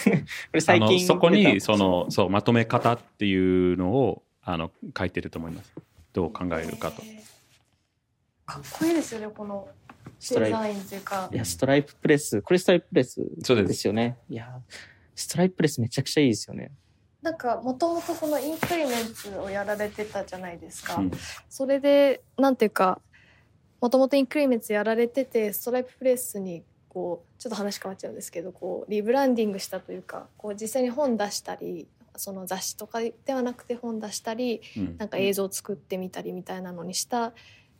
[0.59, 5.72] あ最近のそこにそのそうまとめ方っていうのをあの書いてると思います。
[6.12, 7.02] どう考えるかと。
[8.46, 9.68] かっこいいですよねこの
[10.20, 14.16] ストライプデザインというかいや、ストライププレス、これストライププレスそうですよね。
[14.29, 14.61] いや、
[15.14, 16.70] ストライププレスめちゃくちゃいいですよね。
[17.22, 21.11] なんかもともとそのインクリメンツをやられてたじゃないですか、うん
[21.48, 23.00] それでなんていうか
[23.80, 31.86] もともとインクリメンツやられててストライププレスにこうちょっと話変わっちゃうんですけどこうリブランディングしたというかこう実際に本出したり
[32.16, 34.96] その雑誌とかではなくて本出したりうん。
[34.96, 37.34] なんか映像作ってみたりみたいなのにした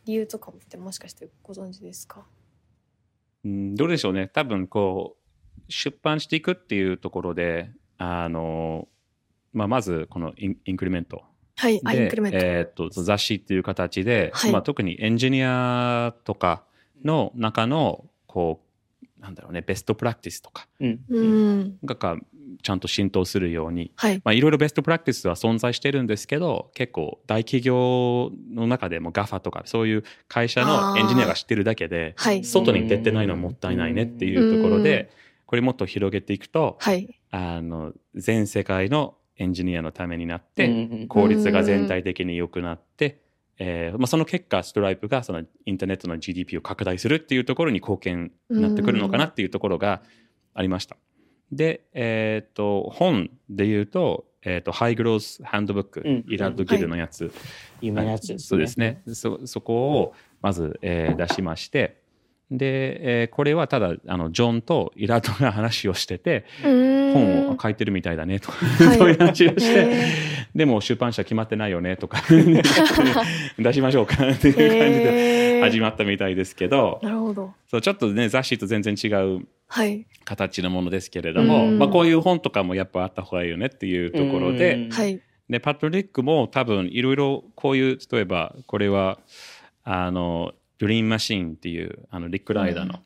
[0.05, 2.25] 理由とかってもしかしてご存知ですか？
[3.45, 4.29] うんどうでしょうね。
[4.29, 8.87] 多分こう出版していくっていうところであの、
[9.53, 11.25] まあ、まずこのインインクリメント
[11.57, 14.53] はいあインでクリメント、えーっと雑誌っていう形で、はい。
[14.53, 16.63] まあ、特にエンジニアとか
[17.05, 20.69] の中のこうなんだろうねベストプラクティスとか。
[20.81, 21.01] うん。
[21.09, 21.79] うん。
[21.85, 22.17] がか
[22.63, 23.91] ちゃんと浸透するように。
[23.97, 24.21] はい。
[24.25, 32.45] まあ、いろいろベストプラクティスは存在してるんですけど結構大企業の中でも GAFA とかそういう会社のエンジニアが知ってるだけではい。
[32.45, 35.11] 外に出てないのはもったいないねっていうところで
[35.47, 37.19] これもっと広げていくとはい。
[37.31, 43.21] あの全世界のエンジニアのためになってうん効率が全体的に良くなって、
[43.59, 50.03] えーまあ、その結果ストライプがそのインターネットの GDP を拡大するっていうところに貢献になってくるのかなっていうところが
[50.55, 50.97] ありました。
[51.53, 57.33] で、えっと本で言うとえっ、と、ハイグロースハンドブック、うんイラッドギルのやつ、
[57.81, 58.47] 有名なやつですね。
[58.47, 59.03] そうですね。
[59.13, 62.01] そ、そこをまず、えー出しまして、
[62.51, 70.13] で、えーこれはただ、あの、ジョンとイラッドが話をしてて、本本を書いてるみたいだねとそういう話をして、へ
[70.55, 72.23] でも出版社決まってないよねとか、
[73.59, 77.53] 出しましょうかっていう感じで始まったみたいですけど、なるほど。
[77.69, 80.07] そうちょっとね、雑誌と全然違うはい。
[80.25, 85.21] 形のものですけれども、うんまあ、こういう本とかもやっぱあった方がいいよねっていうところで、うんはい。
[85.49, 89.19] でパトリックも多分いろいろこういう例えばこれは
[89.85, 93.01] あのドリームマシーンっていうあのリック・ライダーの,、うん。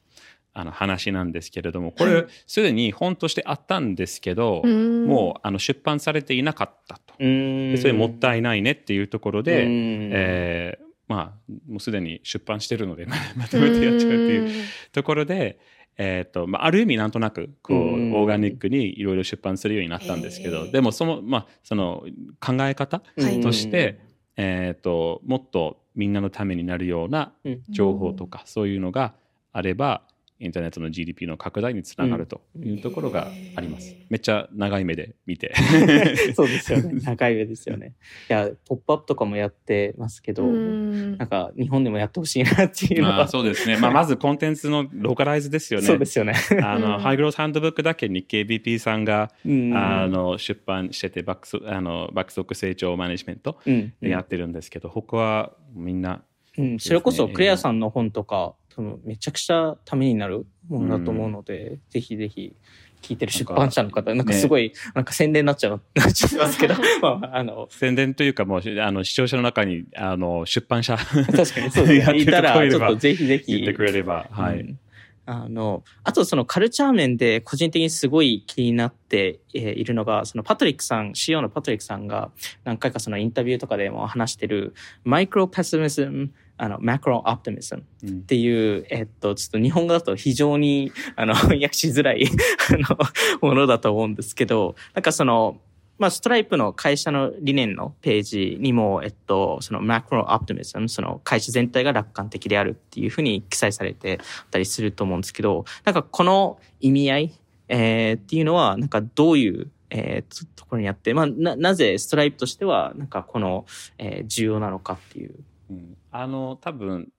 [0.52, 2.26] あの話なんですけれどもこれはい。
[2.46, 5.06] すでに本としてあったんですけど、うん。
[5.06, 7.14] もうあの出版されていなかったと。
[7.18, 10.10] それもったいないねっていうところで、うん。
[10.12, 15.58] えーまあもうすでに出版してるのでまとめてやっちゃうっていうところで、
[15.98, 17.80] えーとまあ、ある意味なんとなくこう、う
[18.10, 18.14] ん。
[18.14, 22.04] オーガニックにいろいろ出版するようになったんですけど、でもその,、まあ、その
[22.38, 23.98] 考え方はいとして、
[24.36, 27.62] えー、ともっとみんなのためになるようなうん。
[27.68, 29.12] 情報とか、そういうのが
[29.52, 30.00] あれば
[30.40, 33.90] インターネットの GDP の拡大につながるというところがあります。
[33.90, 35.54] へーめっちゃ長い目で見て。
[36.34, 37.00] そうですよね。
[37.04, 37.94] 長い目ですよね。
[38.28, 43.76] いや、ポップアップとかもやってますけど、うんなんか日本でもやってほしいなっていうのは、まあそうですね。
[43.76, 45.86] まあまずコンテンツのローカライズですよね。
[45.86, 46.34] そうですよね。
[46.62, 56.22] あの、う んハイグロースハンドブックだけ日経 BP さんが、うんあの出版してて爆速あの爆速成長マネジメントうんでやってるんですけど、他はみんな
[56.58, 62.54] うん、それこそクレアさんの本とか、多分めちゃくちゃためになるものだと思うので、ぜひぜひ
[63.02, 72.16] 聞いてる出版社の方、なんかすごい、なんか宣伝になっちゃうなっちゃいますけど、 まあ、あの、宣伝というかもうあの視聴者の中にあの出版社 確かにそうですね。
[72.20, 73.52] いたら、ちょっとぜひぜひ。
[73.52, 74.78] 言ってくれれば、はい、うん
[75.26, 82.30] あの、あとそのカルチャー面で個人的にすごい気になってえーいるのが、そのパトリックさん、CEO のパトリックさんが
[82.64, 86.30] 何回かそのインタビューとかでも話してるマイクロペシミズム、
[86.62, 92.26] あの、マクロオプティミズムうんっていう、えっと、ちょっと日本語だと非常に、 あの、訳しづらい、
[92.68, 95.58] あの、ものだと思うんですけど、なんかその、
[95.98, 104.18] まあ、ストライプの会社の理念のページにも、えっと、そのマクロオプティミズム、その会社全体が楽観的であるっていうふうに記載されて
[104.50, 107.32] たりすると思うんですけど、なんかこの意味合い、
[107.68, 113.64] えーっていうのは、なんかどういう、えーとところにあって、まあ、な、なぜストライプとしては、なんかこの、
[113.96, 115.34] えー重要なのかっていう。
[115.70, 115.96] うん。
[116.10, 117.12] あの多分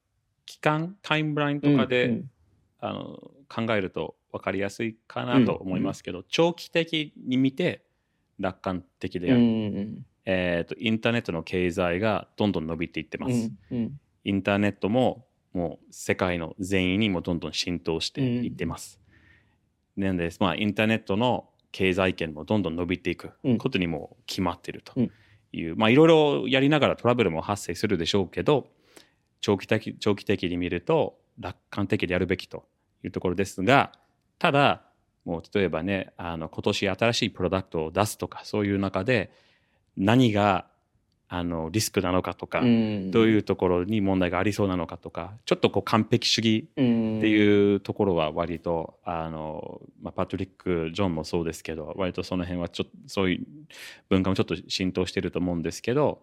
[0.45, 2.31] 期間タイムラインとかで、うん
[2.83, 7.83] あの考えると分かりやすいかなと思いますけど、長期的に見て
[8.39, 13.99] 楽観的であうる、んえーとインターネットの経済がどんどん伸びていってます、うんうん。
[14.23, 18.99] インターネットももう世界の全員にもどんどん浸透していってます、
[19.95, 23.57] なんで、まあ、インターネットの経済圏もどんどん伸びていくうん。
[23.59, 24.93] ことにも決まってると。
[24.95, 25.11] うん
[25.51, 28.67] いう、まあいろいろやりながらトラブルも発生するでしょうけど
[29.41, 32.65] 長期的長期的に見ると楽観的でやるべきと
[33.03, 33.91] いうところですが
[34.39, 34.83] ただ
[35.25, 39.31] もう例えばねあの今年新しいプロダクトを出すとかそういう中で
[39.97, 40.67] 何が
[41.33, 43.09] あのリスクなのかとか、うん。
[43.09, 53.45] どういうところに問題がありそうなのかとかちょっとこう完璧主義っていうところは割とあの、まあ、パトリック・ジョンもそうですけど割とその辺はちょっとそういう
[54.09, 56.21] 文化もちょっと浸透してると思うんですけど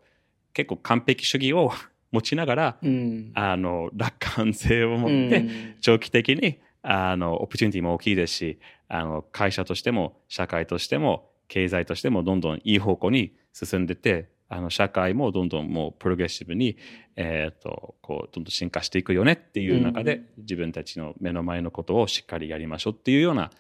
[0.52, 1.72] 結構完璧主義を
[2.12, 3.30] 持ちながらうん。
[3.32, 5.46] あの楽観性を持って
[5.80, 16.76] 長期的にあのオプチュニティも大きいですしあの会社としても社会としても経済としてもどんどんいい方向に進んでてあの社会もどんどんもうプログレッシブに、
[17.16, 23.50] えー、とこうどんどん進化していくよねっていう中で、自分たちの目の前のことをしっかりやりましょうっていうような、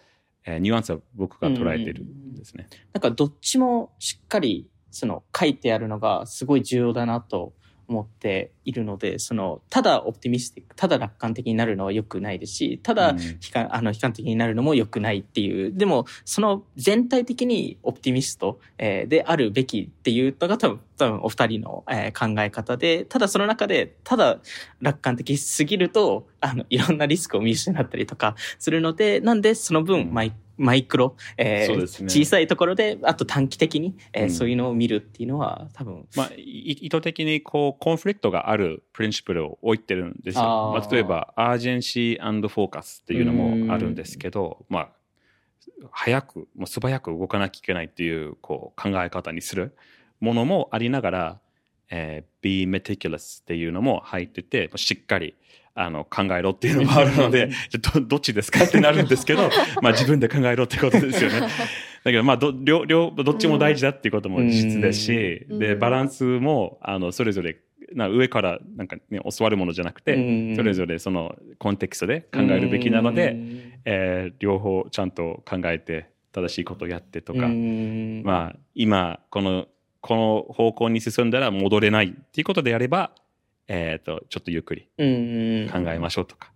[0.44, 2.68] えーニュアンスは僕が捉えてるんですね。
[2.92, 7.52] なんかどっちもしっかりその書いてあるのがすごい重要だなと
[7.88, 13.18] 思っているので、そのただオプティミスティック、ただ楽観的になるのは良くないですし、ただうん。
[13.18, 24.38] 悲観、あの悲観的になるのも良くないっていう、でもその全体的にオプティミスト、えーであるべきっていうのが多分、多分お二人の、えー考え方で、ただその中で、ただ
[24.80, 32.08] 楽観的すぎると、あの、いろんなリスクを見失ったりとかするので、なんでその分、うんマイクロ、えーね。
[32.08, 34.30] 小さいところで、あと短期的に、えーうん。
[34.30, 40.42] そういうのを見るっていうのは多分、まあ、い意図的にこうコンフリクトがあるプリンシプルを置いてるんですよ。
[40.42, 40.80] あー。
[40.80, 44.88] まあ、例えばアージェンシーフォーカスっていうのもあるんですけど、まあ、
[45.90, 49.76] 早くもう素早く動かなきゃいけないっていうこう考え方にする
[50.20, 51.40] ものもありながら、
[51.90, 55.34] えー be meticulous っていうのも入っててしっかり
[55.80, 57.50] あの考えろっていうのもあるので
[57.94, 59.48] どどっちですかってなるんですけど
[59.80, 61.40] まあ自分で考えろってことですよね。
[62.04, 65.58] だけどまあど両両どっちも大事だっていうことも事実ですし、うん。
[65.60, 67.58] でバランスもあのそれぞれ
[67.94, 70.18] な上からなんか、ね、教わるものじゃなくて、う
[70.52, 78.22] んそれぞれそのコンテクストで考えるべきなので、うんえー両方ちゃんと考えて正しいことをやってとか、うん。
[78.24, 79.68] まあ今この
[80.00, 83.12] この方向に進んだら戻れないっていうことであれば、
[83.68, 86.52] えー、とちょっとゆっくりうん考えましょうとか、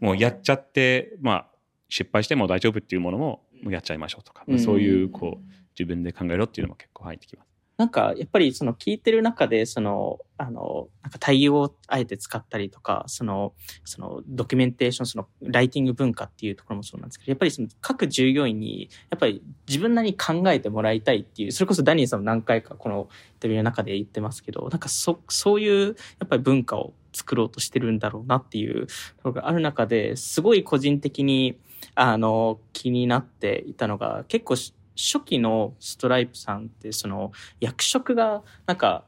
[0.00, 1.46] もうやっちゃって、まあ、
[1.88, 4.58] 失敗しても大丈夫っていうものももうやっちゃいましょうとか、うん。
[4.58, 7.51] そういうこう自分で考えろっていうのも結構入ってきます。
[7.82, 25.92] なんか、やっぱりその聞いてる中で、その、あの、なんか対応をあえて使ったりとか、その、そのドキュメンテーション、そのライティング文化っていうところもそうなんですけど、やっぱりその各従業員に、やっぱり自分なりに考えてもらいたいっていう、それこそダニエルさんも何回かこのインタビューの中で言ってますけど、なんかそ、そういう、や
[26.24, 28.92] っぱり文化を作ろうとしてるんだろうなっていうと
[29.24, 31.58] ころがある中で、すごい個人的に、
[31.96, 34.54] あの、気になっていたのが、結構
[34.96, 39.04] 初期のストライプさんって、その、役職が、なんか、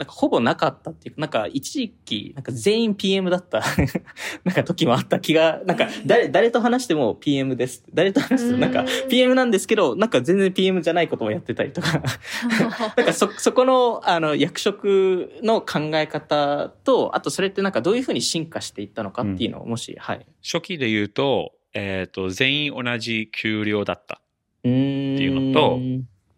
[0.00, 3.60] なんかほぼなかったっていうか、なんか一時期、なんか全員 PM だった、
[4.44, 7.84] なんか時もあった気が、なんか誰、誰と話しても PM です。
[7.92, 12.02] 誰と話してもなんか PM なんですけど、なんか全然 PM じゃないこともやってたりとか、
[12.96, 20.24] なんかそ、そこの、あの、役職の考え方と、あとそれってなんかどういうふうに進化していったのかっていうのを、もし、はい。
[20.42, 24.22] 初期で言うと,、えー、と全員同じ給料だった。
[24.64, 25.14] うーん。
[25.16, 25.80] っていうのと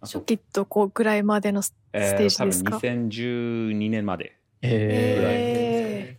[0.03, 2.73] 初期とこうぐらいまでのステージですか？
[2.73, 6.19] 多分2012年までへ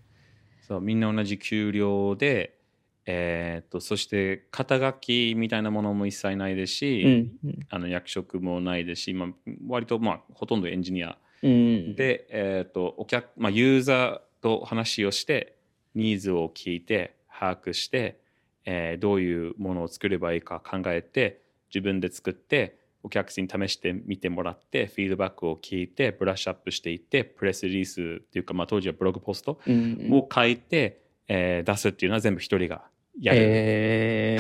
[0.62, 2.58] そうみんな同じ給料で、
[3.06, 7.04] えー、とそして肩書きみたいなものも一切ないですし、
[7.44, 7.60] うん。
[7.70, 9.30] あの役職もないですし、まあ、
[9.68, 11.96] 割と、まあ、ほとんどエンジニアうん。
[11.96, 15.58] で、えー、とお客、まあ、ユーザーと話をして
[15.96, 18.20] ニーズを聞いて把握して、
[18.66, 21.42] えーどういうものを作ればいいか考えて
[21.74, 32.84] 自分で作ってお客さんに試してみてもらってフィードバックを聞いてブラッシュアップしていってプレスリリースっていうか、まあ、当時はブログポストうんを書いて、えー出すっていうのは全部一人が
[33.20, 33.40] やる。
[33.42, 34.40] え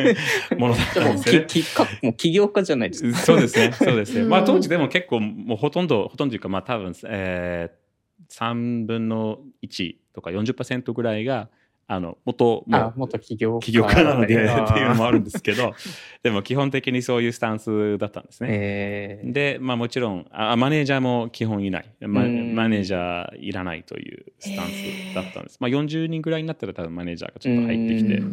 [0.58, 3.18] ものだったんですよねき、き、か、もう起業家じゃないですか。
[3.18, 4.24] そうですね、そうですね。
[4.24, 11.48] まあうん当時でも結構もうほとんど、ほとんどというかまあ多分、えー、3分の1とか40%ぐらいが、
[11.92, 13.66] あの、元、も元起業家。
[13.66, 15.74] 起業家なのでっていうのもあるんですけど、
[16.22, 18.48] でも基本的にそういうスタンスだったんですね。
[18.52, 21.86] えー、で、まあもちろんあ、マネージャーも基本いない。
[21.98, 25.58] マうんマネージャーいらないというスタンスだったんです。
[25.58, 28.24] まあ40人ぐらいになったら多分マネージャーがちょっと入ってきてう、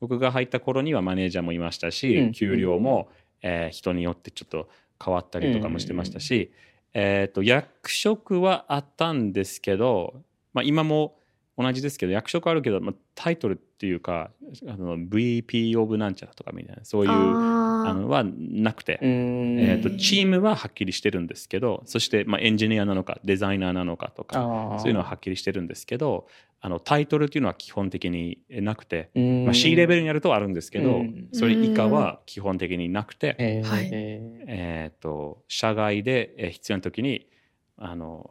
[0.00, 3.10] 僕が入った頃にはマネージャーもいましたし、うん給料も、
[3.42, 4.68] えー人によってちょっと
[5.04, 6.50] 変わったりとかもしてましたし、
[6.94, 10.14] えー、と役職はあったんですけど、
[10.52, 11.16] まあ、今も
[11.56, 14.30] 同じですけど役職あるけど、まあ、タイトルっていうか
[14.66, 19.60] あの VP オブなんちゃらとかみたいなそういうああのはなくて、うん。
[19.60, 26.26] えー、とチームははっきりしてるんですけどそして、まあ、エンジニアなのかデザイナーなのかとかそういうのははっきりしてるんですけど
[26.60, 29.44] あのタイトルっていうのは基本的になくて、うん。
[29.44, 31.28] まあ、C レベルにやるとあるんですけど、うん。
[31.30, 33.68] それ以下は基本的になくて、えー。
[33.68, 33.90] はい。
[33.92, 37.28] えー、と社外でえー必要な時に
[37.76, 38.30] あの、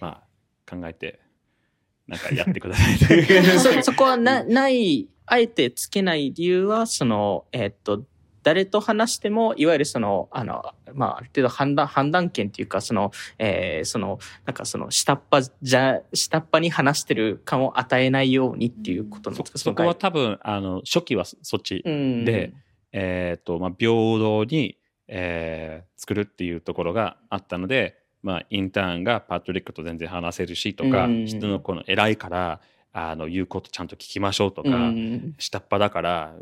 [0.00, 0.22] ま
[0.66, 1.20] あ、考えて
[2.10, 8.04] なんかやってくださいそ そこはな、ない、あえてつけない理由は、その、えーっと、
[8.42, 19.58] 誰と話しても、いわゆるその、あの、まあ、ある程度判断、判断権っていうか、その、えーその、なんかその、下っ端じゃ、下っ端に話してる感を与えないようにっていうことなんそですか？
[19.58, 22.24] そこは多分あの初期はそっち、うん。
[22.24, 22.52] で、
[22.92, 31.26] えーとまあ、平等に、えー作るっていうところがあったので、まあ、インターンがパトリックと全然話せるしとか、うん。
[31.26, 32.60] 人のこの偉いから
[32.92, 35.34] あの言うことちゃんと聞きましょうとか、うん。
[35.38, 36.34] 下っ端だから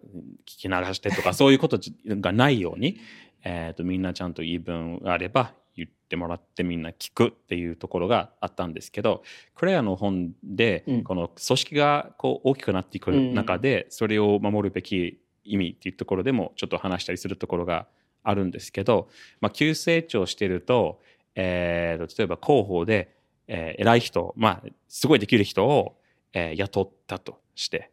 [0.46, 2.98] 聞き流してとかそういうことがないように、
[3.44, 9.22] えー、とみんなちゃんと言い分があれば言ってもらってみんな聞くっていうところがあったんですけど
[9.54, 11.04] クレアの本でうん。
[11.04, 17.86] この組織がこう大きくなっていく中でそれを守るべき意味っていうところでもちょっと話したりするところが
[18.22, 19.08] あるんですけど、
[19.40, 21.00] まあ、急成長してると,、
[21.34, 25.96] えー、と例えば広報で、えー偉い人、まあ、すごいできる人を、
[26.32, 27.90] えー雇ったとして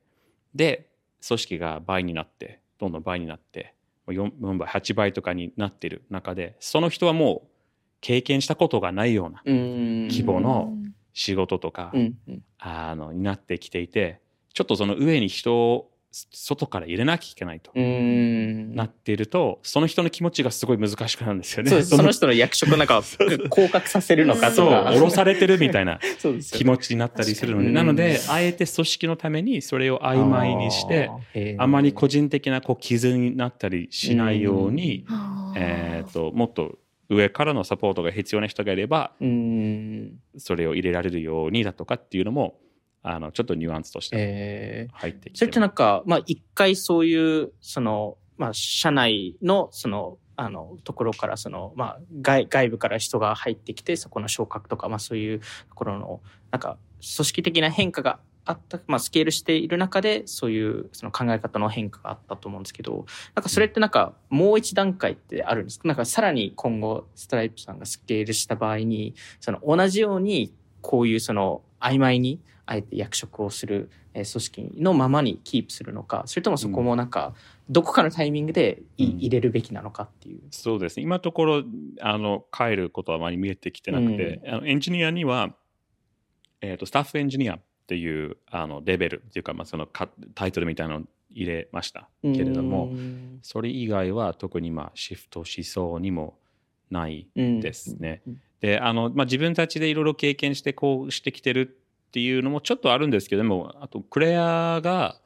[0.53, 0.89] で
[1.25, 3.73] 組織が倍になってどんどん倍になって
[4.05, 7.47] もう 4, 4倍8倍とかになってる中でその人はもう
[8.01, 10.07] 経験したことがないようなうん。
[10.09, 10.73] 希望の
[11.13, 11.93] 仕事とか、
[12.59, 14.19] あのになってきていて
[14.53, 15.89] ちょっとその上に人を
[16.31, 17.71] 外から入れなきゃいけないと。
[17.75, 21.83] なっていると、その人の気持ちがすごい難しくなるんですよね。
[21.83, 23.03] その人の役職なんか
[23.49, 24.93] 降格させるのかとか。
[24.93, 25.99] 降ろされてるみたいな
[26.53, 35.05] 気持ちになったりするので、なので、あえて組織のためにそれを曖昧にして、ー、あまり個人的なこう傷になったりしないように、
[35.57, 36.77] えっ、と、もっと
[37.09, 39.11] 上からのサポートが必要な人がいれば。
[40.37, 42.57] それを入れられるようにだとかっていうのも、
[43.07, 45.37] あの、ちょっとニュアンスとしてえー入ってきて。
[45.37, 55.45] それってなんか、まあ一回そういう、その、まあ社内の、その、あの、ところから、その、まあ外、外部から人が入ってきて、そこの昇格とか、まあそういうと
[55.75, 65.87] ころの、なんか、組織的な変化があった、まあスケールしている中で、そういう、その考え方の変化があったと思うんですけど、なんかそれってなんか、もう一段階ってあるんですか？
[65.87, 70.51] なんかさらに今後、ストライプさんがスケールした場合に、その同じように、
[70.81, 77.33] こういうその、曖昧に、あえて役職をする、えー組織のままにキープするのか、それともそこもなんか、
[77.69, 79.17] どこかのタイミングでいうん。
[79.17, 80.41] 入れるべきなのかっていう。
[80.51, 81.03] そうですね。
[81.03, 81.63] 今のところ、
[82.01, 85.55] あの、変えることはあまり見えてきてなくて、あのエンジニアには、
[86.61, 93.39] えっ、と、スタッフエンジニアっていう、あの、レベルっていうか、まあ、そのかタイトルみたいなのを入れましたけれども、うん。
[93.41, 96.39] それ以外は特にまあシフトしそうにも
[96.89, 98.21] ないですね。
[98.25, 98.41] うん。
[98.61, 101.77] で、あの、まあ、自分たちでいろいろ経験してこうしてきてる
[102.15, 105.19] っていうのもちょっとあるんですけども、あと、クレアが、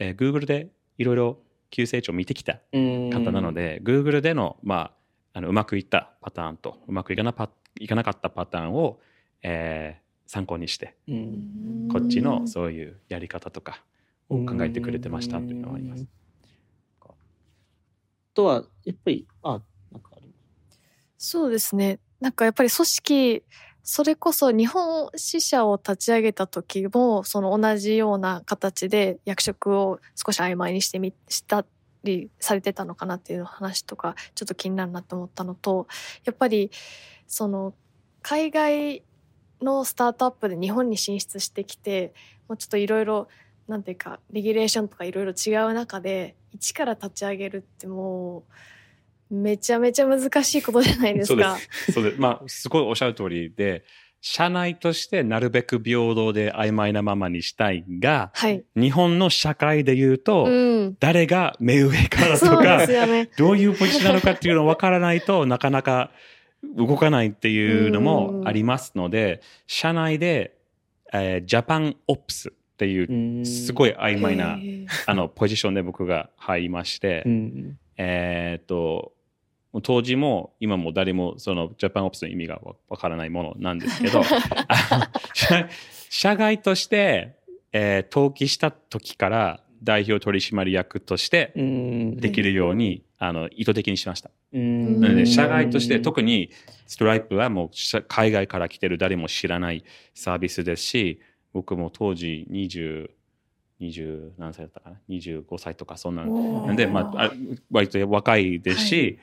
[0.00, 1.38] えー Google でいろいろ
[1.70, 4.90] 急成長を見てきたうん方なので、Google での,、ま
[5.32, 8.98] あ、あのうまくいったパターンとうまくいかなパいかなかったパターンを、
[9.44, 13.84] えー参考にしてうんこっちのそういうやり方とか
[14.30, 16.06] を考えてくれてましたっていうのはあります。
[17.00, 17.12] あ
[18.32, 19.60] とは、やっぱり、あ、
[19.92, 20.34] なんかあり
[21.16, 22.00] そうですね。
[22.20, 23.42] なんかやっぱり組織、
[23.86, 31.66] それこそ日本支社を立ち上げた時も、その同じような形で役職を少し曖昧にしてみ、した
[32.02, 35.86] りされてたのかなっていう話とか、ちょっと気になるなと思ったのと、
[36.24, 36.70] やっぱり、
[37.26, 37.74] その、
[38.22, 39.02] 海外
[39.60, 42.14] のスタートアップで日本に進出してきて、
[42.48, 43.28] もうちょっといろいろ、
[43.68, 48.52] なんていうか、レギュレーションとかいろいろ違う中で、一から立ち上げるってもう、
[49.30, 51.56] めちゃめちゃ難しいことじゃないですか。
[51.92, 52.20] そうです。
[52.20, 53.84] まあ、すごいおっしゃる通りで、
[54.26, 58.64] 社内としてなるべく平等で曖昧なままにしたいが、はい。
[58.74, 60.96] 日本の社会で言うと、うん。
[60.98, 63.28] 誰が目上からとかね。
[63.36, 66.10] どういうポジションなのかっていうの分からないとなかなか
[66.74, 70.56] 動かないっていうのもありますので、社内で、
[71.12, 73.90] えージャパンオプスっていうすごい。
[73.90, 74.58] い曖昧な
[75.06, 79.12] あのポジションで僕が入りまして、うんえーっと、
[79.82, 84.22] 当時も今も誰もそのジャパンオプスの意味がわわからないものなんですけど、
[85.34, 85.68] 社
[86.10, 87.36] 社外として、
[87.72, 94.30] えー登記した時から代表取締役としてうんできるように、あの意図的にしました。
[94.52, 96.50] うんなので、うん社外として特に
[96.86, 99.84] ストライプはもう社海外から来てる誰も知らない
[100.14, 101.20] サービスですし、
[101.52, 103.10] 僕も当時20、
[103.80, 107.32] 20何歳だったかな ?25 歳とかそんなんで、まあ、あ
[107.70, 109.18] 割と若いですし、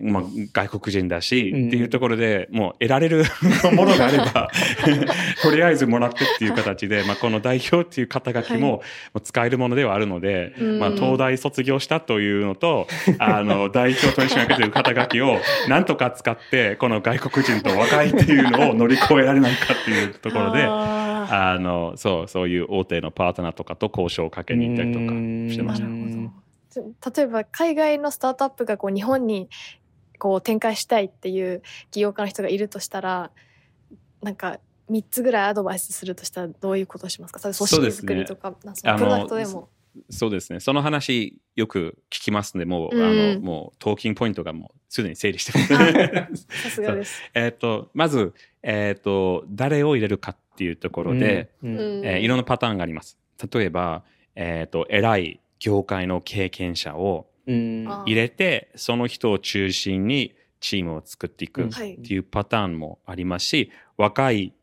[0.00, 0.22] まあ、
[0.52, 1.68] 外国人だし、うん。
[1.68, 3.24] っていうところでもう得られる
[3.76, 4.50] ものがあれば、
[5.42, 8.82] とりあえずもらってっていう形で、まあ、この代表っていう肩書きも,、
[9.22, 10.78] 使えるものではあるので、うん。
[10.78, 12.88] まあ、東大卒業したというのと、
[13.18, 15.38] あの、代表取締役という肩書きを
[15.68, 20.62] なんとか使って、この外国人と若いっていうのを乗り越えられないかっていうところで、
[21.32, 27.20] ああの、そう、そういう大手のパートナーとかと交渉をかけに行ったりとかしてーました。
[27.20, 29.48] 例えば海外のスタートアップがこう日本に
[30.18, 33.30] こう展開したいっていう起業家の人がいるとしたら
[34.22, 34.58] なんか
[34.90, 37.40] 3つぐらいアドバイスするとしたらどういうことをしますか？
[37.40, 39.68] それ組織作りとか、なんかそのあのプロダクトでも。
[40.08, 40.60] そうですね。
[40.60, 45.64] その話よく聞きますので、もう、うんあの、もうトーキングポイントがもうすでに整理してま
[46.34, 46.46] す。
[46.62, 47.20] さすがです。
[47.34, 52.06] えっと、まず、えっ、と、誰を入れるかっていうところで、うんうん。
[52.06, 53.18] えーいろんなパターンがあります。
[53.52, 57.86] 例えば、えっ、と、偉い業界の経験者をうん。
[57.88, 61.96] あ入れて、その人を中心にチームを作っていくっはい。
[61.96, 64.54] ていうパターンもありますし、若い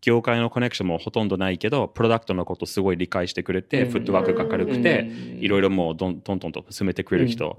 [0.00, 3.90] 業界のコネクションもほとんどないけど、プロダクトのことすごい理解してくれて、うん。
[3.90, 5.10] フットワークが軽くて、
[5.40, 7.56] いろいろろもうどんどんどんと進めてくれる人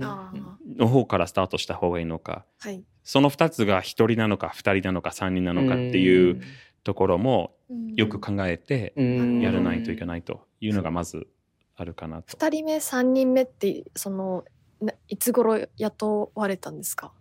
[0.78, 2.84] の方からスタートした方がいいのか、はい。
[3.04, 6.42] その2つが1人なのか2人なのか3人なのかっていう
[6.84, 7.56] ところも
[7.96, 11.28] よく考えてうんやらないといけないというのがまず
[11.76, 12.38] あるかなと。
[12.38, 14.44] 2人目3人目ってその
[14.82, 17.12] ないつ頃雇われたんですか？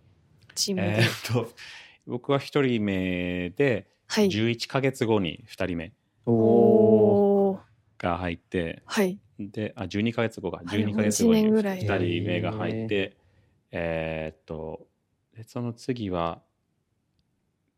[0.55, 0.87] チームで。
[0.87, 1.51] えーっと、
[2.07, 4.27] 僕は1人目ではい。
[4.27, 5.93] 11ヶ月後に2人目
[7.99, 9.19] が入って、はい。
[9.39, 10.57] で、あ、12ヶ月後か。
[10.57, 13.15] はい12ヶ月後に一年ぐらい2人目が入って、
[13.71, 14.87] えーっと、
[15.35, 16.41] でその次は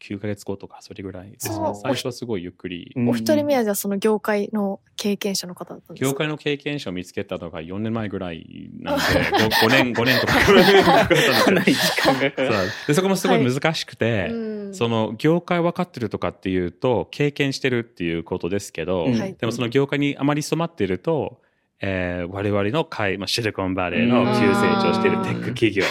[0.02, 1.56] 9ヶ月後とか、それぐらいですね。
[1.56, 1.76] そう。
[1.76, 2.93] 最初はすごいゆっくり。
[3.08, 6.10] お一人目はじゃあその業界の経験者の方だったんですか？
[6.12, 9.04] 業界の経験者を見つけたのが4年前ぐらいなんで、
[9.62, 10.34] 5, 年、5年とか。
[11.45, 12.14] かなり時間。
[12.20, 16.58] がでそこもすごい難しくて、うんその業界分かってるとかってい。
[16.66, 19.20] うと経験してるっていうことですけど、うん。
[19.20, 21.41] はいでもその業界にあまり染まってると、
[21.82, 25.84] えー我々の会、まあ、シリコンバレーの急成長してるテック企業、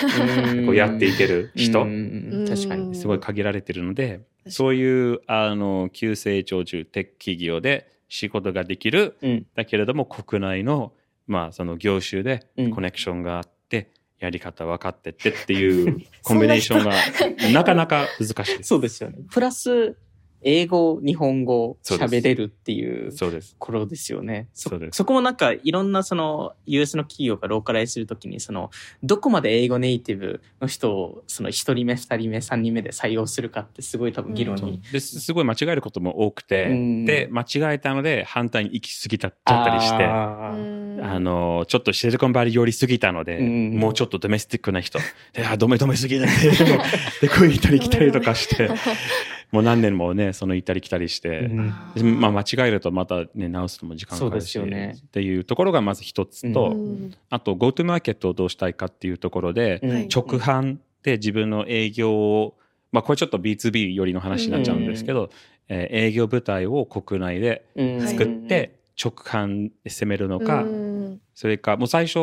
[0.65, 2.47] こうやっていける人、うん。
[2.49, 2.95] 確かに。
[2.95, 9.47] すごい限られてるので、にそういうあの急成長中テック企業で仕事ができる、うん。
[9.57, 10.93] だけれども国内の,、
[11.27, 12.71] まあその業種でうん。
[12.71, 16.93] コネクションがあって、やり方分かってってっていうコンビネーションが
[17.53, 18.69] なかなか難しいです。
[18.69, 19.17] そうですよね。
[19.31, 19.97] プラス、
[20.43, 23.57] 英語、日本語喋れるっていうとそうです。
[23.59, 24.49] ころですよね。
[24.55, 28.71] そそこもなんかいろんなその US の企業がローカライズするときにその
[29.03, 34.81] どこまで英語ネイティブの人をその一人目、二人目、三人目で採用するかってすごい多分議論に。
[34.93, 40.80] ですすごい間違えることも多くて、うんで間違えたので反対に行き過ぎたっちゃったりして。
[41.03, 44.99] あのちょっとシリコンバレー寄りすぎたので、うんもうちょっとドメスティックな人、
[45.33, 46.33] であ、ドメドメすぎだね。
[47.21, 48.71] で、こう行ったり来たりとかして、
[49.53, 51.75] もう何年もね、その行ったり来たりして、うん。
[51.95, 54.97] でまあ、間違えるとまたね、直すのも時間かかるし、そうですよね。
[54.97, 57.15] っていうところがまず一つと、うん。
[57.31, 59.91] あと、GoTo マーケットをどうしたいかっていうところで、うん。
[59.91, 60.09] はい。
[60.09, 62.55] 直販で自分の営業を、
[62.93, 65.31] まあ、これちょっと B2B よりの話になっちゃうんですけど、
[65.69, 68.01] えー営業部隊を国内でうん。
[68.01, 71.21] 作って、直販で攻めるのか、うん。
[71.35, 72.19] それか、もう最初、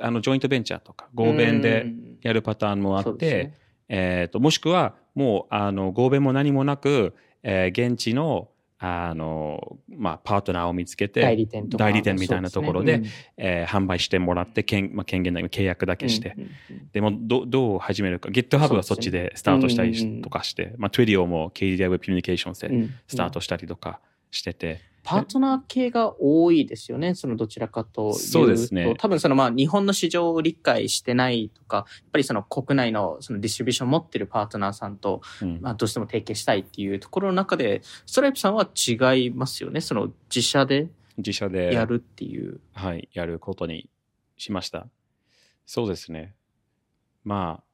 [0.00, 1.86] あの、ジョイントベンチャーとか、合弁で
[2.22, 3.54] やるパターンもあって、ね。
[3.88, 8.48] えっ、と、もしくは、もう、あの、合弁も何もなく、えー現地の、
[8.84, 11.84] あの、まあ、パートナーを見つけて、代理店とか。
[11.84, 13.14] 代理店みたいなところでそうすね。
[13.36, 16.50] えー販売してもらって、権,、まあ、権限ない契約だけして、うんうん
[16.92, 22.90] でもど、どう始めるか、GitHub はそっちでスタートしたりとかして、まあ、Twilio も KDDI Web Communications でうん。
[23.06, 24.00] スタートしたりとか
[24.32, 27.14] してて、パートナー系が多いですよね。
[27.14, 28.18] そのどちらかというと。
[28.18, 39.80] そうですね多分そのまあ日本の市場を理解してないとか、やっぱりその国内のそのディストリビューションを持ってるパートナーさんと、うんまあどうしても提携したいっていうところの中で、ストライプさんは違いますよね。
[39.80, 42.60] その自社で自社でやるっていう。
[42.72, 43.88] はい、やることに
[44.36, 44.86] しました。
[45.66, 46.34] そうですね。
[47.24, 47.64] まあ、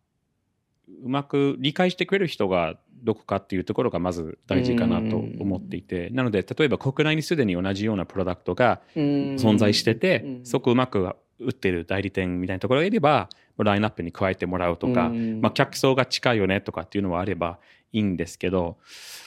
[1.04, 15.10] うまく理解してくれる人がどこかっていうところがまず大事かなと思っていて、なので、例えば国内にすでに同じようなプロダクトが存存在してて、そこをうまく売ってる代理店みたいなところがいれば、ラインナップに加えてもらうとか、
[15.40, 17.58] まあ、客層が近いよねとかっていうのはあれば
[17.92, 18.76] いいんですけど、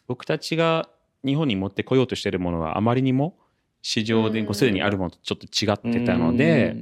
[0.08, 0.90] 僕たちが
[1.26, 3.38] 日本に持ってこようとしているものはあまりにも
[3.82, 6.76] 市場でうんすでにあるものとちょっと違ってたので、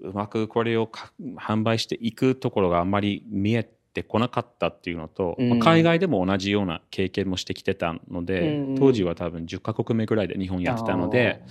[0.00, 5.50] うまくこれをか販売していくところがあんまり見えてこなかったっていうのと、うん。
[5.50, 11.42] まあ海外でも同じような経験もしてきてたので、うん当時は多分10カ国目ぐらいで日本やってたので、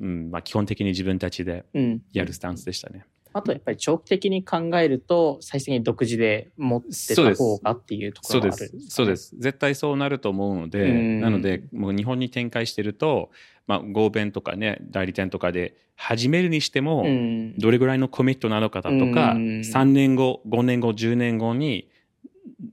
[0.00, 1.64] うんまあ、基本的に自分たちで
[2.12, 3.04] やるスタンスでしたね。
[3.38, 8.72] あとやっぱり長期的に考えると、最終的に独自で持ってた方がっていうところがあるんす。
[8.88, 9.16] そうで。
[9.16, 9.34] す。
[9.38, 13.30] 絶対そうなると思うので、うんなので、もう日本に展開してると、
[13.66, 21.88] まあ、合弁とかね、代理店とかで始めるにしても、うんどれぐらいのコミットなのかだとか、うん3年後、5年後、10年後に、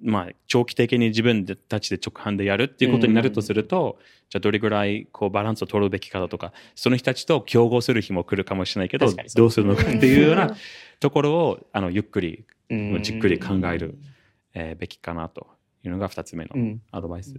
[0.02, 3.98] まあ、長期的に自分たちで直販でやるっていうことになるとすると、
[4.30, 10.56] じゃあどれぐらいこうバランスを取るべきかだとか、その人たちと競合する日も来るかもしれないけど、どうするのかっていうような
[11.00, 13.04] ところを、あの、ゆっくり、うん。
[13.04, 13.98] じっくり考える、
[14.54, 15.48] えーべきかなと
[15.84, 16.82] いうのが2つ目のうん。
[16.92, 17.36] アドバイス。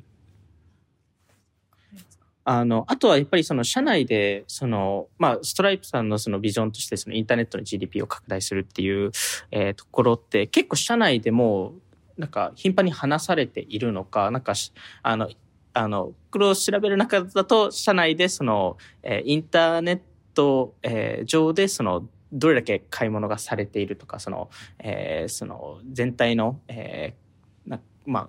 [2.48, 9.10] あの、あとはやっぱりその社内で、その、まあ、ストライプさんのそのビジョンとしてそのインターネットの GDP を拡大するっていう、
[9.50, 11.74] えーところって結構社内でも、
[12.16, 15.28] なんか頻繁に話されているのか、なんかし、あの、
[15.74, 20.00] あの、これを調べる中だと、社内でその、えーインターネッ
[20.34, 28.28] ト、えー上でその、どれだけ買い物がされているとか、その、えーその、全体の、えーなまあ、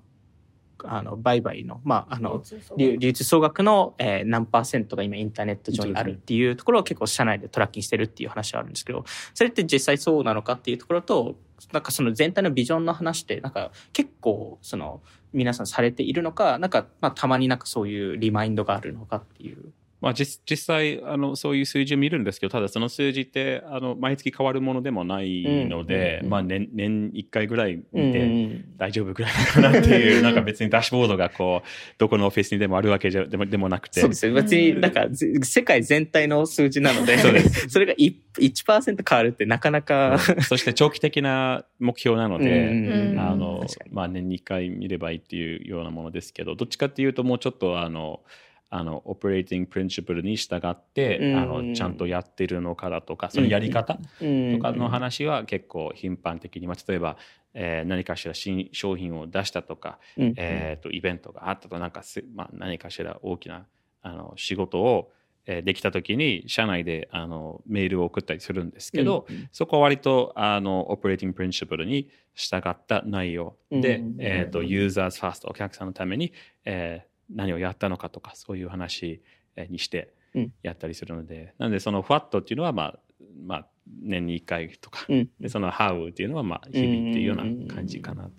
[0.84, 2.43] あの、売買の、まあ、あの、
[2.78, 11.36] 流流通総額の、えー何パーセントが今インターネット上にあるっていうところを結構社内でトラッキングしてるっていう話はあるんですけど、それって実際そうなのかっていうところと、
[11.71, 15.01] なんかその全体のビジョンの話って、なんか結構その
[15.34, 19.73] 皆さんされているのか、なんかまあたまになんかそういうリマインドがあるのかっていう。
[20.07, 28.77] まあ、実実際あのそういう数字を見るんですけどただその数字ってあの毎月変わるものでもないので、うんうんうんまあ、年年1回ぐらい見うんてうん。
[28.77, 33.99] 大丈夫ぐらいかなっていう なんか別にダッシュボードがこうどこのオフィスにでもあるわけじゃでもでもなくて。
[33.99, 34.33] そうですよ。
[34.33, 48.21] 別に、なんか、ぜ世界全体の数字なので、そうで それが 1%, 1変わるってなかなか、そして長期的な目標なので、うんあのまあ、年に1回見ればいいっていうようなものですけどどっちかっていうともうちょっとあの
[48.70, 51.36] あの operating principle に従って、うん。
[51.38, 57.18] あのちゃんとやってるのかだとかそのやり方ととかの話は結構頻繁的に、まあ、例えば、
[57.53, 60.34] えー何かしら新商品を出したとか、うん。
[60.38, 63.65] えー、とイベントがあったとなんかす、まあ、何かしら大きな
[64.01, 65.11] あの仕事を、
[65.45, 69.47] えーできた時に社内であのメールを送ったりするんですけど、うん。
[69.53, 74.18] そこは割とあの operating principle に従った内容で、うん。
[74.20, 76.34] えー、とユーザーズファーストお客さんのために、
[76.65, 79.21] えー何をやったのかとかそういう話
[79.55, 80.53] えーにしてうん。
[80.61, 82.99] やったりするので、なのでその What っていうのは、まあ
[83.45, 85.30] まあ、年に1回とか、うん。
[85.39, 88.32] でその How っていうのはまあ日々っていうような感じかなと、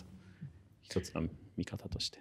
[0.82, 1.22] 一つの
[1.56, 2.20] 見方として。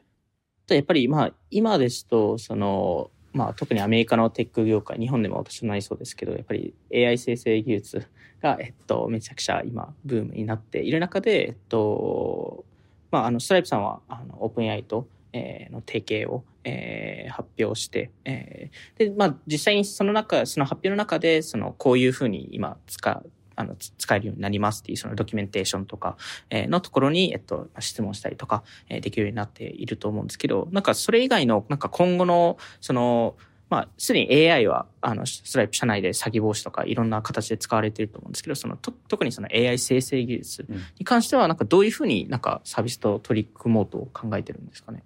[0.68, 8.08] とやっぱりまあ今ですとそのまあ特にアメリカのテック業界日本でも私もなりそうですけどやっぱり AI 生成技術
[8.42, 12.66] がえっとめちゃくちゃ今ブームになっている中でえっと
[13.12, 26.16] まああのストライプさんはあのオープン AI と、えーの提携を、えー発表して、えーでまあ実際にその中その発表の中でそのこういうふうに今使うあのつ使えるようになりますっていうそのドキュメンテーションとか、
[26.50, 33.36] えーのところに、えっと、質問したりとか、えーできるようになっていると思うんですけど、なんかそれ以外の、なんか今後の、その、
[33.70, 45.04] まあ、すでに AI は、あの、ストライプ社内で詐欺防止とかいろんな形で使われていると思うんですけど、その、と特にその AI 生成技術うんに関しては、なんかどういうふうになんかサービスと取り組もうと考えてるんですかね？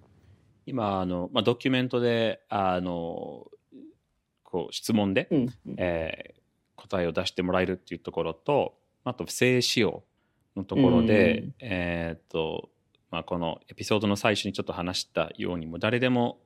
[0.66, 3.46] 今あの、まあ、ドキュメントであの
[4.44, 5.48] こう質問で、うん。
[5.76, 6.42] えー
[6.88, 10.02] 答えを出してもらえるっていうところとあと不正使用
[10.56, 12.70] のところで、うんえーっと
[13.10, 16.38] まあ、このエピソードの最初にちょっと話したようにもう誰でも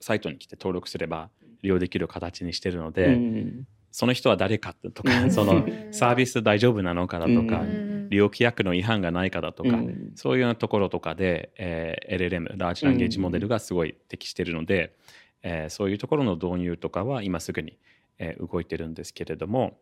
[0.00, 1.30] サイトに来て登録すれば
[1.62, 5.30] 利用できる形にしてるので、うんその人は誰かとか、うん。
[5.30, 10.12] そのサービス大丈夫なのかだとか、うんうん利用規約の違反がないかだとか、うん。
[10.14, 14.94] そういうようなところとかで、えー LLM ラージランゲージモデルがすごい適しているので、
[15.42, 17.78] えーそういうところの導入とかは今すぐに、
[18.18, 19.78] えー動いてるんですけれども、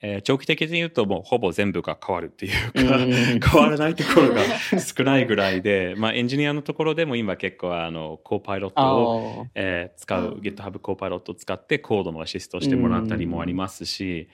[0.00, 3.40] えー長期的に言うともうほぼ全部が変わるっていうか、うん。
[3.40, 4.42] 変わらないところが
[4.80, 14.28] 少ないぐらいで、まあ、エンジニアのところでも今結構あのコーパイロットをえー使う GitHub コーパイロットを使ってコードのアシストしてもらったりもありますし、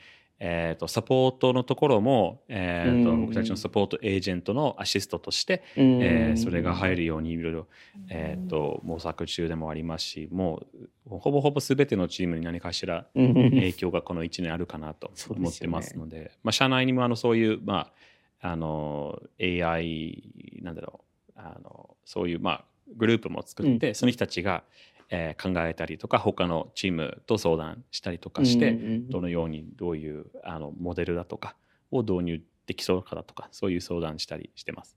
[0.45, 3.21] えー、とサポートのところも、えーとうん。
[3.27, 6.03] 僕たちのサポートエージェントのアシストとして、うん。
[6.03, 7.67] えーそれが入るようにいろいろ、
[8.09, 10.63] えー、と模索中でもありますしも
[11.07, 13.35] うほぼほぼ全てのチームに何かしらうん。
[13.51, 17.93] 影響がこの1年あるかなと 思ってますのでまあ、社内にもあのそういう、ま
[18.41, 21.05] あ、あの AI なんだろ
[21.37, 22.65] うあのそういう、まあ、
[22.97, 24.65] グループも作って、その人たちが、
[25.13, 31.55] えー考えたりとか他のチームと相談したりとかして、うんうんうんどのようにどういうあのモデルだとか
[31.91, 34.97] を導入できそうかだとかそういう相談したりしてます。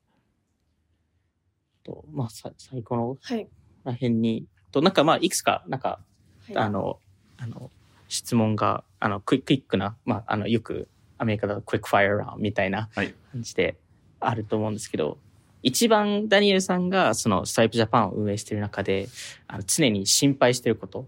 [1.84, 3.48] とまあ、さ最後のはい。
[3.84, 6.00] ら辺に、となんかまあ、いくつか、なんか、
[6.48, 7.00] はいあの、
[7.38, 7.70] あの、
[8.08, 10.88] 質問が、あの、クイクイックな、まあ、あの、よく
[11.18, 13.78] アメリカだとクイックファイアラウンみたいなはい感じで
[14.20, 15.18] あると思うんですけど、
[15.66, 19.10] 一番ダニエルさんがそのストライプジャパンを運営している中で、
[19.48, 21.08] あの常に心配していること、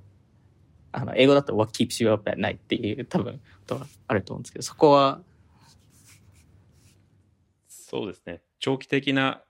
[0.92, 5.22] あの、英語だと What keeps you up at night っていう多分ことがあると思うんですけど、そこは、
[7.68, 8.42] そうですね。
[8.60, 9.44] 長期的な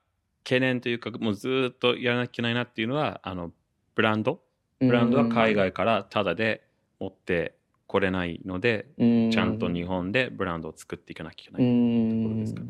[0.43, 3.53] 懸念というかもうずっとやらなきゃいけないなっていうのはあの
[3.95, 4.41] ブランド？
[4.80, 6.64] ブランドは海外からタダで
[6.99, 7.55] 持って
[7.88, 9.32] これないので、うん。
[9.32, 12.10] ちゃんと日本でブランドを作っていかなきゃいけうない。
[12.10, 12.68] ところんですかね。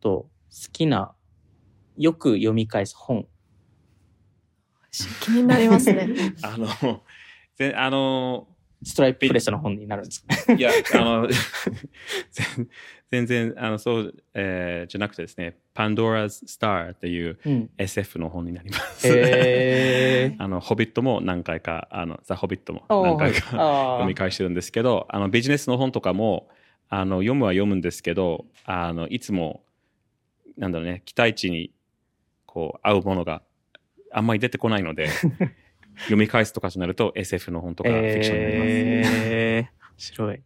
[0.00, 0.28] と、好
[0.72, 1.14] きな、
[1.98, 3.26] よく読み返す本。
[5.20, 6.08] 気になりますね。
[6.42, 7.02] あの
[7.56, 8.48] ぜあの
[8.82, 10.52] ストライププレスの本になるんですか？
[10.52, 11.28] いや、あの、
[12.30, 12.68] 全
[13.10, 17.70] 全然、あの、そう、えーじゃなくてですね、Pandora's Star っていううん。
[17.76, 19.08] SF の本になります。
[19.08, 26.48] へー あの、ホビットも何回か、あの、ザ・ホビットも何回かあ読み返してるんですけど、あの、ビジネスの本とかも、
[26.88, 29.64] あの、読むは読むんですけど、あの、いつも、
[30.56, 31.72] なんだろうね、期待値に、
[32.48, 33.42] こう、合うものが
[34.10, 35.08] あんまり出てこないので、
[36.04, 38.70] 読み返すとかとなると SF の本とかフィクションになります。
[38.70, 40.40] えー、面白い。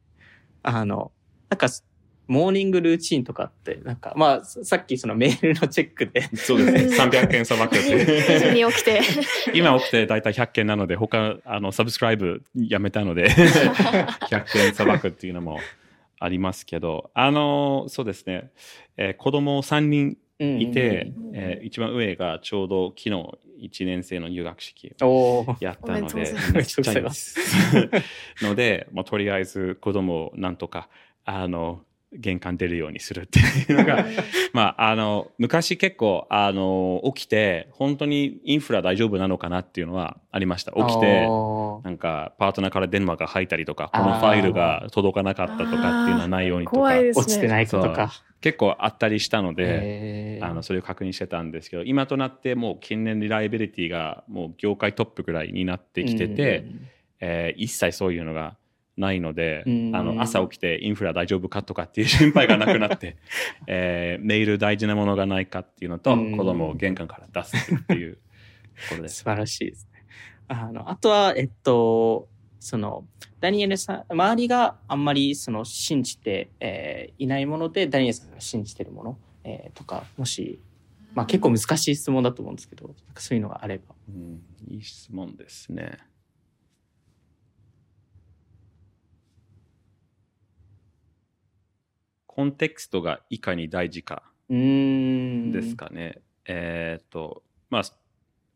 [0.62, 1.12] あの、
[1.48, 1.68] なんか、
[2.28, 6.96] モーニングルーチンとかって、なんか、まあ、さっきそのメールのチェックで、そうですね。
[7.04, 8.40] 300件さばくっ2て。
[8.40, 9.00] 時に起きて。
[9.54, 15.58] 今起きて大体100件なので、他、あの、サブスクライブやめたので、100件さばくっていうのも
[16.18, 18.50] ありますけど、あの、そうですね。
[18.96, 20.16] えー子供3人
[20.60, 23.10] いて、えー一番上がちょうど昨日
[23.62, 27.38] 1年生の入学式おーやったので、っちゃいです。
[28.42, 30.88] ので、まあ、とりあえず子供をなんとか、
[31.24, 31.82] あの、
[32.12, 34.04] 玄関出るようにするっていうのが、
[34.52, 40.72] まあ、あの、昔結構、あの、起きて、本当にインフラ大丈夫なのかなっていうのはありました。
[40.72, 41.26] 起きて、
[41.84, 47.22] なんか、パートナーから電話が入ったりとか、このファイルが届かなかったとかっていうのはないようにとか怖、いですね。
[47.22, 48.12] 落ちてないかとか。
[48.42, 56.66] 結構あったりしたので、あのそれを確認してたんですけど今となってもう近年リライビリティがもう業界トップぐらいになってきてて、
[57.20, 58.56] えー一切そういうのが
[58.96, 63.16] ないので、うんあの朝起きてインフラ大丈夫かとかっていう心配がなくなって、
[63.68, 68.20] えーメール大事なものがないかっていうのと、うん子供を玄関から出すっていうと
[68.90, 69.18] ころです。
[69.18, 70.04] 素晴らしいですね。
[70.48, 72.28] あの、あとは、えっと、
[72.62, 73.04] その、
[73.40, 80.60] ダニエルさん、周りがあんまりその信じて、えーいないもので、ダニエルさんが信じてるもの、えーとか、もし、
[81.12, 83.96] まあ結構難しい質問だと思うんですけど、そういうのがあれば。
[84.08, 85.98] うんいい質問ですね。
[92.26, 94.22] コンテクストがいかに大事か。
[94.48, 96.22] ですかね。
[96.46, 97.82] えっ、と、まあ、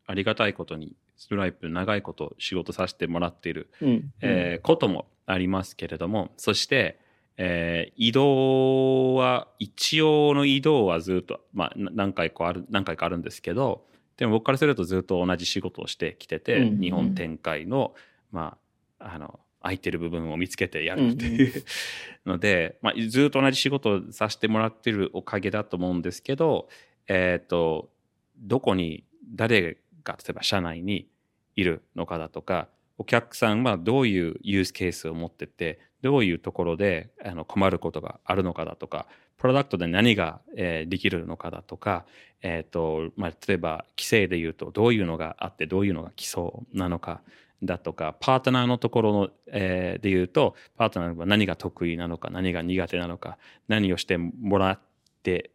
[0.05, 4.13] ありがたいことに、ストライプ長いこと仕事させてもらっている、うん。
[4.21, 6.99] えーこともありますけれども、そして、
[7.37, 13.85] えー移動は、一応の移動はずっと、まあ、な何回かある、何回かあるんですけど、
[14.17, 16.79] でも僕からするとずっと同じ仕事をしてきてて、うん。
[16.79, 17.93] 日本展開の、
[18.31, 18.57] ま
[18.99, 21.63] あ、あの、空いてる部分を見つけてやるっていう、
[22.25, 26.69] ので、まあ、ずっと同じ仕事をさせてもらってるおかげだと思うんですけど、
[27.07, 27.89] えっ、と、
[28.37, 29.03] どこに
[29.33, 29.77] 誰
[30.13, 31.07] が例えば社内に
[31.55, 42.05] いるのかだとか、お客さんはどういうユースケースを持ってて、どういうところであの困ることがあるのかだとか、プロダクトで何が、えーできるのかだとか、
[42.41, 46.43] えっ、と、まあ、例えば規制で言うとどういうのがあってどういうのが基礎
[46.73, 47.21] なのか
[47.63, 53.37] だとか、パートナーのところの、えーで言うと、パートナーは何が得意なのか、何が苦手なのか、
[53.67, 54.79] 何をしてもらっ
[55.23, 55.51] て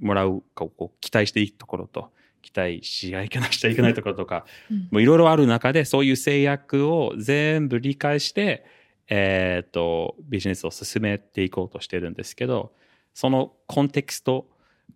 [0.00, 2.10] もらうかをこう期待していいところと、
[2.46, 4.88] 期待しちゃいけないしちゃいけないところとか、 うん。
[4.92, 8.64] もういろいろある中で、そういう制約を全部理解して、
[9.08, 12.72] えっ、と、ビジネスを進めていこうとしてるんですけど、
[13.14, 14.48] そのコンテクスト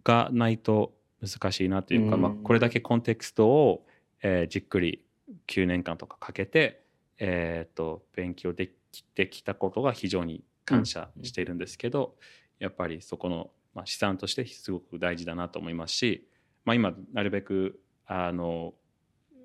[0.05, 2.23] がないと難しいなというか、うん。
[2.23, 3.87] まあ、これだけコンテクストを、
[4.23, 5.03] えーじっくり
[5.49, 6.83] 9年間とかかけて、
[7.19, 12.15] えっ、と、勉強できてきたことが非常に感謝しているんですけど、
[12.61, 16.29] やっぱりそこの、まあ、資産としてすごく大事だなと思いますし、
[16.65, 18.75] まあ、今なるべくあの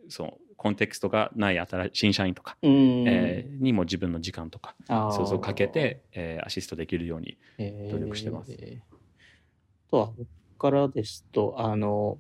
[0.10, 3.08] そのコンテクストがない新新社員とか、うん。
[3.08, 5.12] えーにも自分の時間とかあー。
[5.12, 7.92] そうそうかけて、えーアシストできるようにえー。
[7.92, 8.52] 努力してます。
[8.52, 12.18] あとは僕からですと、あの、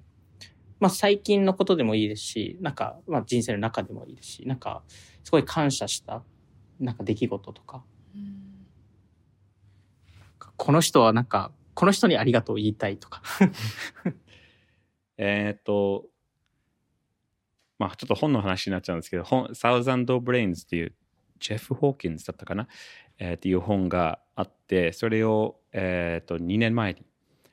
[0.79, 4.83] まあ、最近のことでもいいですし、なんか、まあ、人生の中でもいいですし、なんか、
[5.23, 6.21] すごい感謝した、
[6.79, 7.83] なんか出来事とか、
[10.57, 13.21] この人はなんか、この人にありがとう言いたいとか。
[15.17, 16.05] えっ、と
[17.77, 20.93] まあちょっと本の話になっちゃうんですけど本「Thousand Brains」っていう
[21.39, 22.67] ジェフ・ホーキンズだったかな、
[23.19, 27.03] えーっていう本があってそれを、えー、と2年前に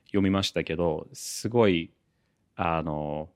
[0.07, 1.91] 読みましたけどすごい
[2.57, 3.29] あの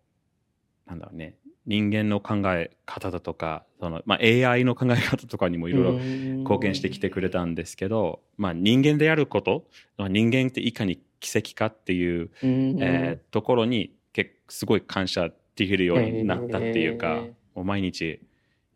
[0.87, 9.65] なんだろうね人間の考え方だとかその、まあ、AI の考え方とかにもいろいろ貢献してきてくれたんですけど、まあ、人間であること
[9.97, 12.79] まあ人間っていかに奇跡かっていう、うん。
[12.81, 17.25] えーところに結すごい感謝できるようになったっていうか、えー。
[17.55, 18.21] もう毎日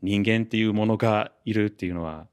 [0.03, 2.27] 人間っていうものがいるっていうのは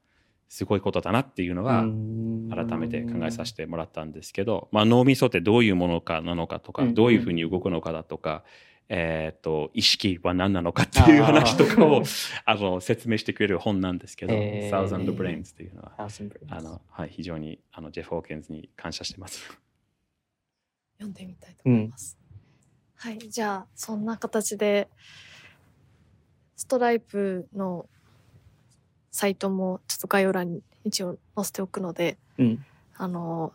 [0.48, 6.94] すごいことだなっていうのは改めて考えさせてもらったんですけど、まあ、脳みそってどういうものかなのかとか、うん。
[6.94, 8.44] どういうふうに動くのかだとか、
[8.90, 12.02] えっ、と、意識は何なのかっていう話とかを
[12.46, 14.86] あの説明してくれる本なんですけど、えー。
[14.86, 15.94] Thousand Brains っていうのは、
[16.48, 19.42] あの、はい、非常にあのジェフ・ホーケンズに感謝してます。
[20.98, 22.18] 読んでみたいと思います。
[22.98, 24.88] はい、じゃあそんな形で
[26.56, 27.86] ストライプの
[29.10, 32.64] サイトもちょっと概要欄に一応載せておくので、うん。
[32.96, 33.52] あの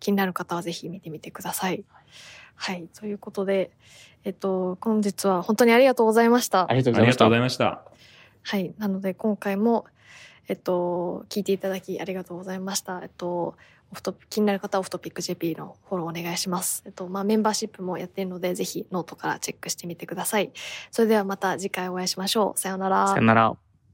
[0.00, 1.84] 気になる方はぜひ見てみてください。
[2.54, 3.70] はい、ということで、
[4.24, 6.72] えっと本日は本当にありがとうございましたあ。
[6.72, 7.36] りがとうございましたありがとうござ。
[7.36, 7.82] いました。
[8.42, 8.74] はい。
[8.78, 9.84] なので、今回も、
[10.48, 13.00] えっと、聞いていただきありがとうございました。
[13.02, 13.56] えっと、
[13.92, 16.82] オフトピ気になる方はオフトピック JP のフォローお願いします。
[16.86, 20.52] えっと、まあ、メンバーシップもやってるので、ぜひノートからチェックしてみてください。
[20.90, 22.60] それではまた次回お会いしましょう。
[22.60, 23.08] さようなら。
[23.08, 23.65] さよなら。